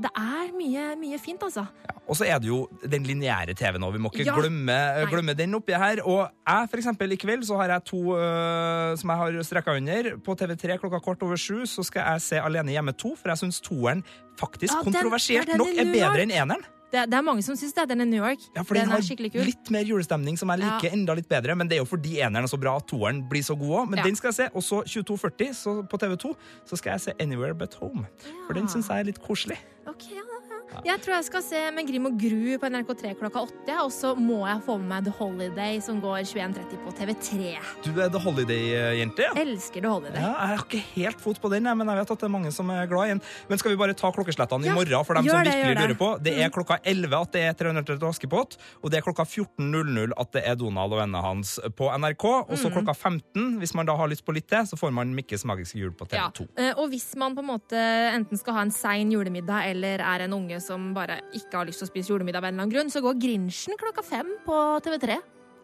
det 0.05 0.13
er 0.15 0.53
mye, 0.55 0.85
mye 1.01 1.19
fint, 1.19 1.43
altså. 1.43 1.65
Og 2.07 2.15
så 2.15 2.29
er 2.31 2.39
det 2.39 2.47
jo 2.47 2.61
den 2.87 3.03
lineære 3.09 3.57
TV-en 3.59 3.83
òg. 3.89 3.97
Vi 3.97 4.03
må 4.07 4.13
ikke 4.15 4.29
Ja. 4.29 4.37
glemme, 4.39 4.79
glemme 5.11 5.35
den 5.35 5.59
oppi 5.59 5.75
her. 5.75 5.99
Og 6.07 6.31
jeg, 6.47 6.71
for 6.71 6.79
eksempel, 6.79 7.11
i 7.13 7.19
kveld 7.19 7.43
så 7.51 7.59
har 7.59 7.75
jeg 7.75 7.85
to 7.91 7.99
uh, 8.15 8.95
som 8.99 9.11
jeg 9.11 9.19
har 9.25 9.43
strekka 9.51 9.75
under. 9.83 10.13
På 10.23 10.39
TV3 10.39 10.79
klokka 10.79 11.03
kvart 11.03 11.23
over 11.27 11.37
sju 11.37 11.67
så 11.67 11.83
skal 11.87 12.07
jeg 12.07 12.23
se 12.31 12.39
Alene 12.41 12.71
hjemme 12.71 12.95
to, 12.95 13.17
for 13.19 13.35
jeg 13.35 13.43
syns 13.43 13.59
toeren 13.67 14.05
faktisk 14.39 14.75
Ja, 14.77 14.79
den- 14.79 14.93
kontroversielt 14.93 15.49
ja, 15.51 15.59
den 15.59 15.59
nok 15.67 15.75
er 15.75 15.91
bedre 15.91 16.23
enn 16.23 16.31
eneren. 16.39 16.63
Det, 16.91 17.05
det 17.11 17.15
er 17.15 17.23
mange 17.23 17.43
som 17.47 17.55
syns 17.59 17.75
det. 17.77 17.85
Den 17.93 18.01
er 18.03 18.09
New 18.11 18.19
York. 18.23 18.43
Ja, 18.57 18.65
for 18.67 18.75
den, 18.75 18.89
den, 18.89 18.97
er 18.99 19.05
skikkelig 19.07 19.31
kul. 19.33 19.41
har 19.45 19.47
litt 19.47 19.71
mer 19.71 19.85
julestemning, 19.87 20.39
som 20.41 20.51
jeg 20.51 20.59
liker 20.65 20.89
Ja. 20.91 20.95
enda 20.97 21.15
litt 21.15 21.29
bedre. 21.31 21.55
Men 21.57 21.69
det 21.71 21.79
er 21.79 21.85
jo 21.85 21.89
fordi 21.91 22.19
eneren 22.19 22.43
er 22.49 22.51
så 22.51 22.59
bra 22.61 22.77
at 22.81 22.89
toeren 22.91 23.23
blir 23.31 23.43
så 23.47 23.57
god 23.59 23.71
òg. 23.83 23.91
Men 23.91 23.99
Ja. 24.03 24.05
den 24.05 24.17
skal 24.17 24.33
jeg 24.33 24.35
se. 24.35 24.49
Og 24.55 24.63
så 24.63 24.83
22.40 24.85 25.87
på 25.89 25.99
TV2 26.03 26.35
så 26.67 26.77
skal 26.77 26.93
jeg 26.97 27.01
se 27.01 27.13
Anywhere 27.21 27.55
But 27.55 27.75
Home. 27.75 28.07
For 28.47 28.55
den 28.55 28.67
syns 28.69 28.89
jeg 28.89 28.99
er 29.01 29.05
litt 29.05 29.23
koselig. 29.23 29.59
Ok, 29.87 30.11
ja, 30.11 30.17
ja. 30.23 30.40
Jeg 30.85 31.01
tror 31.03 31.15
jeg 31.17 31.25
skal 31.27 31.43
se 31.43 31.61
med 31.75 31.87
Grim 31.89 32.07
og 32.07 32.15
Gru 32.21 32.59
på 32.63 32.69
NRK3 32.71 33.15
klokka 33.19 33.43
åtte. 33.47 33.77
Og 33.85 33.91
så 33.93 34.15
må 34.19 34.41
jeg 34.49 34.63
få 34.67 34.77
med 34.81 34.89
meg 34.93 35.05
The 35.09 35.13
Holiday, 35.19 35.81
som 35.85 36.01
går 36.03 36.23
21.30 36.31 36.79
på 36.85 36.93
TV3. 36.99 37.57
Du 37.85 37.91
er 38.01 38.09
The 38.15 38.21
Holiday-jente, 38.23 39.27
ja? 39.27 39.33
Elsker 39.43 39.81
The 39.85 39.89
Holiday. 39.93 40.21
Ja, 40.23 40.31
jeg 40.31 40.49
har 40.55 40.65
ikke 40.65 40.83
helt 40.95 41.21
fot 41.21 41.41
på 41.43 41.51
den, 41.53 41.65
men 41.65 41.87
jeg 41.91 42.01
vet 42.01 42.11
at 42.15 42.19
det 42.23 42.29
er 42.29 42.33
mange 42.33 42.53
som 42.55 42.71
er 42.75 42.87
glad 42.91 43.07
i 43.07 43.15
den. 43.15 43.23
Men 43.51 43.59
skal 43.61 43.75
vi 43.75 43.81
bare 43.81 43.95
ta 43.99 44.11
klokkeslettene 44.15 44.67
Ja, 44.67 44.73
i 44.73 44.79
morgen 44.79 45.05
for 45.09 45.15
dem 45.19 45.29
som 45.29 45.45
det, 45.45 45.53
virkelig 45.55 45.77
lurer 45.83 45.99
på? 46.01 46.11
Det 46.23 46.35
er 46.39 46.49
Mm. 46.51 46.55
klokka 46.57 46.79
11 46.85 47.15
at 47.21 47.33
det 47.33 47.43
er 47.49 47.53
300 47.55 47.85
til 47.99 48.07
Askepott, 48.09 48.57
og 48.83 48.91
det 48.91 48.99
er 48.99 49.03
klokka 49.07 49.25
14.00 49.27 50.13
at 50.19 50.33
det 50.33 50.43
er 50.47 50.55
Donald 50.57 50.93
og 50.93 50.99
vennene 51.03 51.23
hans 51.23 51.59
på 51.77 51.91
NRK. 51.99 52.25
Og 52.49 52.57
så 52.59 52.71
Mm. 52.71 52.75
klokka 52.79 52.95
15, 52.97 53.59
hvis 53.59 53.75
man 53.75 53.87
da 53.87 53.97
har 53.97 54.09
lyst 54.09 54.25
på 54.25 54.33
litt 54.35 54.49
til, 54.49 54.65
så 54.67 54.77
får 54.79 54.93
man 54.93 55.15
Mikkes 55.15 55.45
magiske 55.45 55.79
jul 55.79 55.93
på 55.93 56.07
TV2. 56.09 56.49
Ja. 56.57 56.73
Og 56.77 56.89
hvis 56.91 57.15
man 57.17 57.35
på 57.35 57.41
en 57.41 57.47
måte 57.59 57.77
enten 58.15 58.39
skal 58.39 58.55
ha 58.55 58.61
en 58.63 58.71
sein 58.71 59.11
julemiddag 59.11 59.71
eller 59.71 59.99
er 60.01 60.25
en 60.25 60.33
unge 60.33 60.60
som 60.65 60.91
bare 60.97 61.21
ikke 61.37 61.61
har 61.61 61.69
lyst 61.69 61.83
til 61.83 61.89
å 61.89 61.91
spise 61.91 62.13
julemiddag 62.13 62.43
av 62.43 62.49
en 62.49 62.55
eller 62.55 62.67
annen 62.67 62.75
grunn, 62.75 62.93
så 62.93 63.03
går 63.05 63.21
Grinchen 63.21 63.79
klokka 63.81 64.05
fem 64.07 64.33
på 64.47 64.57
TV3. 64.87 65.19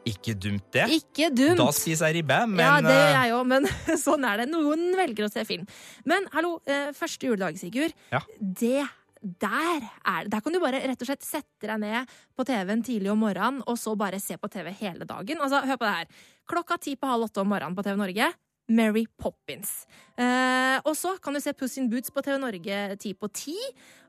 Ikke 0.07 0.37
dumt, 0.39 0.69
det. 0.75 0.85
Ikke 1.01 1.33
dumt. 1.35 1.59
Da 1.59 1.73
spiser 1.75 2.13
jeg 2.13 2.21
ribbe, 2.21 2.39
men 2.53 2.63
ja, 2.63 2.77
det 2.85 2.95
gjør 2.95 3.09
eh, 3.09 3.17
jeg 3.17 3.35
òg, 3.35 3.49
men 3.51 3.67
sånn 4.07 4.29
er 4.29 4.43
det. 4.43 4.47
Noen 4.53 4.87
velger 4.99 5.27
å 5.27 5.33
se 5.33 5.43
film. 5.49 5.67
Men 6.07 6.29
hallo, 6.37 6.61
eh, 6.71 6.93
første 6.95 7.27
juledag, 7.27 7.59
Sigurd. 7.59 7.97
Ja. 8.15 8.23
Det 8.39 8.87
der 9.27 9.83
er 10.07 10.27
det. 10.27 10.31
Der 10.31 10.43
kan 10.45 10.55
du 10.55 10.61
bare 10.63 10.79
rett 10.87 11.03
og 11.03 11.09
slett 11.09 11.25
sette 11.27 11.67
deg 11.67 11.81
ned 11.83 12.17
på 12.37 12.47
TV-en 12.47 12.85
tidlig 12.87 13.11
om 13.11 13.23
morgenen, 13.25 13.63
og 13.67 13.79
så 13.81 13.97
bare 13.99 14.21
se 14.23 14.37
på 14.39 14.51
TV 14.53 14.71
hele 14.79 15.09
dagen. 15.09 15.41
Altså, 15.43 15.65
hør 15.67 15.81
på 15.81 15.89
det 15.89 15.95
her. 15.97 16.27
Klokka 16.47 16.79
ti 16.79 16.95
på 16.95 17.11
halv 17.11 17.27
åtte 17.27 17.43
om 17.43 17.51
morgenen 17.51 17.75
på 17.75 17.83
TV 17.87 17.99
Norge. 17.99 18.31
Mary 18.69 19.05
Poppins. 19.19 19.87
Eh, 20.19 20.79
og 20.83 20.95
så 20.99 21.15
kan 21.23 21.35
du 21.35 21.41
se 21.43 21.55
Puss 21.55 21.77
in 21.79 21.91
Boots 21.91 22.11
på 22.11 22.23
TV 22.23 22.39
Norge 22.43 22.97
ti 23.03 23.15
på 23.15 23.31
ti. 23.31 23.55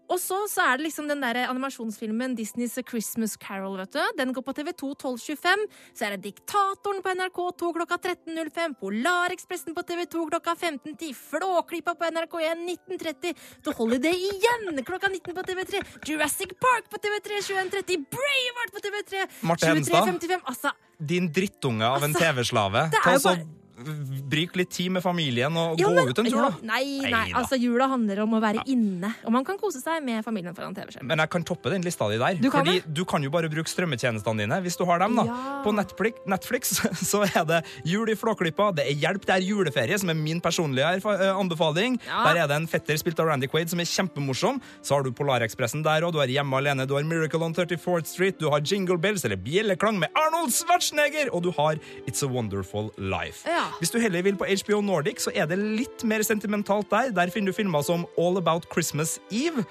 Og 0.07 0.19
så, 0.23 0.37
så 0.47 0.63
er 0.63 0.79
det 0.79 0.87
liksom 0.87 1.09
den 1.09 1.19
der 1.23 1.41
animasjonsfilmen 1.49 2.35
Disneys 2.37 2.77
Christmas 2.87 3.35
Carol, 3.41 3.75
vet 3.81 3.91
du. 3.97 3.99
Den 4.17 4.31
går 4.35 4.45
på 4.45 4.53
TV2 4.55 4.93
12.25. 5.03 5.65
Så 5.97 6.07
er 6.07 6.15
det 6.15 6.29
Diktatoren 6.29 7.01
på 7.03 7.11
NRK2 7.11 7.73
klokka 7.75 7.99
13.05. 8.05 8.77
Polarekspressen 8.79 9.75
på 9.75 9.83
TV2 9.89 10.23
klokka 10.31 10.55
15.10. 10.55 11.11
Flåklypa 11.17 11.97
på 11.99 12.07
NRK1 12.13 12.63
19.30. 12.63 13.35
The 13.67 13.75
Holiday 13.75 14.15
igjen 14.31 14.83
klokka 14.87 15.11
19 15.11 15.35
på 15.35 15.45
TV3. 15.51 15.83
Jurassic 16.07 16.55
Park 16.63 16.87
på 16.93 17.01
TV3 17.03 17.43
21.30. 17.51 18.07
Braveheart 18.15 18.75
på 18.75 18.83
TV3 18.87 19.27
23.55. 19.43 20.43
Altså, 20.47 20.71
din 20.97 21.31
drittunge 21.33 21.85
av 21.85 22.03
en 22.03 22.15
Altså, 22.15 22.23
TV-slave. 22.23 22.87
det 22.93 23.01
er 23.03 23.03
Ta 23.03 23.19
så 23.19 23.35
så 23.35 23.66
bruke 23.77 24.57
litt 24.57 24.71
tid 24.73 24.89
med 24.91 25.03
familien 25.05 25.53
og 25.57 25.77
Ja, 25.79 25.87
gå 25.87 25.93
men- 25.95 26.09
ut 26.09 26.19
en 26.19 26.25
tur, 26.25 26.41
da. 26.41 26.49
Nei, 26.63 26.99
nei, 27.03 27.11
Neida. 27.11 27.35
altså 27.37 27.59
jula 27.59 27.87
handler 27.87 28.21
om 28.23 28.31
å 28.33 28.41
være 28.41 28.63
inne. 28.67 29.13
Og 29.25 29.31
man 29.31 29.45
kan 29.45 29.57
kose 29.57 29.81
seg 29.81 30.03
med 30.03 30.23
familien 30.25 30.55
foran 30.55 30.73
TV-skjermen. 30.73 31.05
Men 31.07 31.19
jeg 31.19 31.29
kan 31.29 31.43
toppe 31.43 31.69
den 31.69 31.81
lista 31.83 32.07
di 32.09 32.17
der. 32.17 32.35
Du 32.41 32.49
kan 32.49 32.65
fordi 32.65 32.81
det? 32.81 32.93
du 32.93 33.05
kan 33.05 33.21
jo 33.23 33.29
bare 33.29 33.49
bruke 33.49 33.67
strømmetjenestene 33.69 34.37
dine 34.37 34.61
hvis 34.63 34.77
du 34.77 34.85
har 34.85 34.99
dem. 34.99 35.15
da. 35.15 35.23
Ja. 35.25 35.63
På 35.63 35.73
Netflix, 35.73 36.17
Netflix 36.25 36.73
så 37.11 37.23
er 37.35 37.45
det 37.45 37.63
Jul 37.85 38.09
i 38.09 38.15
Flåklypa, 38.15 38.73
det 38.75 38.87
er 38.87 38.95
Hjelp, 38.97 39.25
det 39.25 39.35
er 39.35 39.45
juleferie, 39.45 39.99
som 39.99 40.09
er 40.09 40.15
min 40.15 40.41
personlige 40.41 40.97
eh, 41.05 41.35
anbefaling. 41.37 41.99
Ja. 42.07 42.23
Der 42.33 42.43
er 42.43 42.47
det 42.47 42.55
en 42.57 42.67
fetter 42.67 42.97
spilt 42.97 43.19
av 43.19 43.27
Randy 43.27 43.47
Quaid 43.47 43.69
som 43.69 43.79
er 43.79 43.85
kjempemorsom. 43.85 44.59
Så 44.81 44.95
har 44.95 45.03
du 45.03 45.11
Polarekspressen 45.11 45.83
der 45.83 46.01
òg, 46.01 46.13
du 46.13 46.19
har 46.19 46.27
Hjemme 46.27 46.57
alene, 46.57 46.87
du 46.87 46.95
har 46.95 47.03
Miracle 47.03 47.41
on 47.43 47.53
34th 47.53 48.07
Street, 48.07 48.39
du 48.39 48.49
har 48.49 48.59
Jingle 48.61 48.97
Bells 48.97 49.23
eller 49.25 49.37
Bjelleklang 49.37 49.99
med 49.99 50.09
Arnold 50.15 50.51
Schwarzenegger, 50.51 51.29
og 51.33 51.43
du 51.43 51.51
har 51.51 51.75
It's 52.07 52.23
a 52.23 52.27
Wonderful 52.27 52.91
Life. 52.97 53.45
Ja. 53.47 53.66
Hvis 53.79 53.91
du 53.93 53.99
heller 53.99 54.21
vil 54.25 54.37
på 54.39 54.45
HBO 54.63 54.81
Nordic, 54.81 55.21
så 55.25 55.31
er 55.35 55.45
det 55.49 55.57
litt 55.59 56.03
mer 56.07 56.23
sentimentalt 56.25 56.89
der. 56.91 57.11
Der 57.15 57.29
finner 57.33 57.51
du 57.51 57.57
filmer 57.57 57.83
som 57.85 58.05
All 58.17 58.37
About 58.41 58.67
Christmas 58.73 59.19
Eve, 59.31 59.65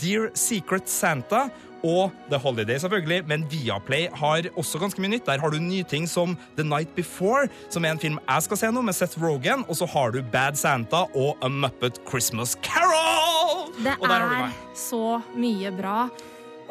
Dear 0.00 0.30
Secret 0.34 0.88
Santa 0.90 1.44
og 1.86 2.10
The 2.30 2.38
Holiday, 2.42 2.78
selvfølgelig. 2.82 3.20
Men 3.30 3.44
Viaplay 3.50 4.08
har 4.18 4.48
også 4.58 4.80
ganske 4.82 4.98
mye 5.00 5.12
nytt. 5.12 5.26
Der 5.28 5.38
har 5.38 5.50
du 5.54 5.58
nyting 5.62 6.08
som 6.10 6.34
The 6.56 6.64
Night 6.66 6.94
Before, 6.96 7.46
som 7.70 7.84
er 7.86 7.94
en 7.94 8.00
film 8.02 8.18
jeg 8.26 8.42
skal 8.48 8.56
se 8.58 8.70
nå, 8.74 8.82
med 8.82 8.96
Seth 8.98 9.20
Rogen. 9.22 9.62
Og 9.68 9.76
så 9.78 9.86
har 9.92 10.10
du 10.16 10.22
Bad 10.32 10.58
Santa 10.58 11.04
og 11.14 11.36
A 11.44 11.48
Muppet 11.52 12.00
Christmas 12.08 12.56
Carol! 12.66 13.70
Det 13.76 13.92
er 13.92 14.52
så 14.74 15.20
mye 15.36 15.70
bra. 15.76 16.08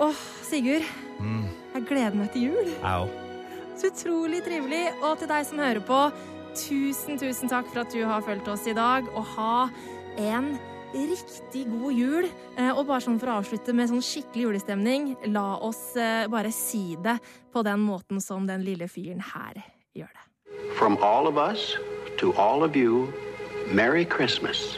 Åh, 0.01 0.15
Sigurd, 0.49 0.83
Mm. 1.19 1.45
jeg 1.73 1.85
gleder 1.87 2.15
meg 2.19 2.31
til 2.33 2.49
jul. 2.49 2.73
Au. 2.83 3.05
Så 3.79 3.87
utrolig 3.93 4.41
trivelig. 4.43 4.89
Og 5.01 5.17
til 5.19 5.27
deg 5.29 5.45
som 5.47 5.59
hører 5.59 5.79
på, 5.87 5.99
tusen, 6.55 7.19
tusen 7.19 7.51
takk 7.51 7.67
for 7.71 7.83
at 7.83 7.91
du 7.93 8.01
har 8.07 8.23
fulgt 8.25 8.47
oss 8.51 8.65
i 8.67 8.73
dag. 8.77 9.07
Og 9.15 9.25
ha 9.35 9.67
en 10.17 10.53
riktig 10.95 11.65
god 11.69 11.91
jul. 11.93 12.27
Eh, 12.57 12.71
Og 12.71 12.85
bare 12.87 13.03
sånn 13.03 13.19
for 13.19 13.27
å 13.31 13.39
avslutte 13.41 13.73
med 13.75 13.89
sånn 13.91 14.03
skikkelig 14.03 14.45
julestemning, 14.47 15.09
la 15.33 15.57
oss 15.59 15.95
eh, 15.99 16.27
bare 16.31 16.51
si 16.55 16.95
det 17.03 17.17
på 17.51 17.63
den 17.67 17.83
måten 17.83 18.21
som 18.23 18.47
den 18.47 18.63
lille 18.63 18.87
fyren 18.87 19.19
her 19.19 19.59
gjør 19.95 20.11
det. 20.11 20.23
From 20.79 20.97
all 21.01 21.27
of 21.27 21.37
us 21.37 21.75
to 22.17 22.31
all 22.33 22.63
of 22.63 22.75
you, 22.75 23.11
Merry 23.71 24.05
Christmas. 24.05 24.77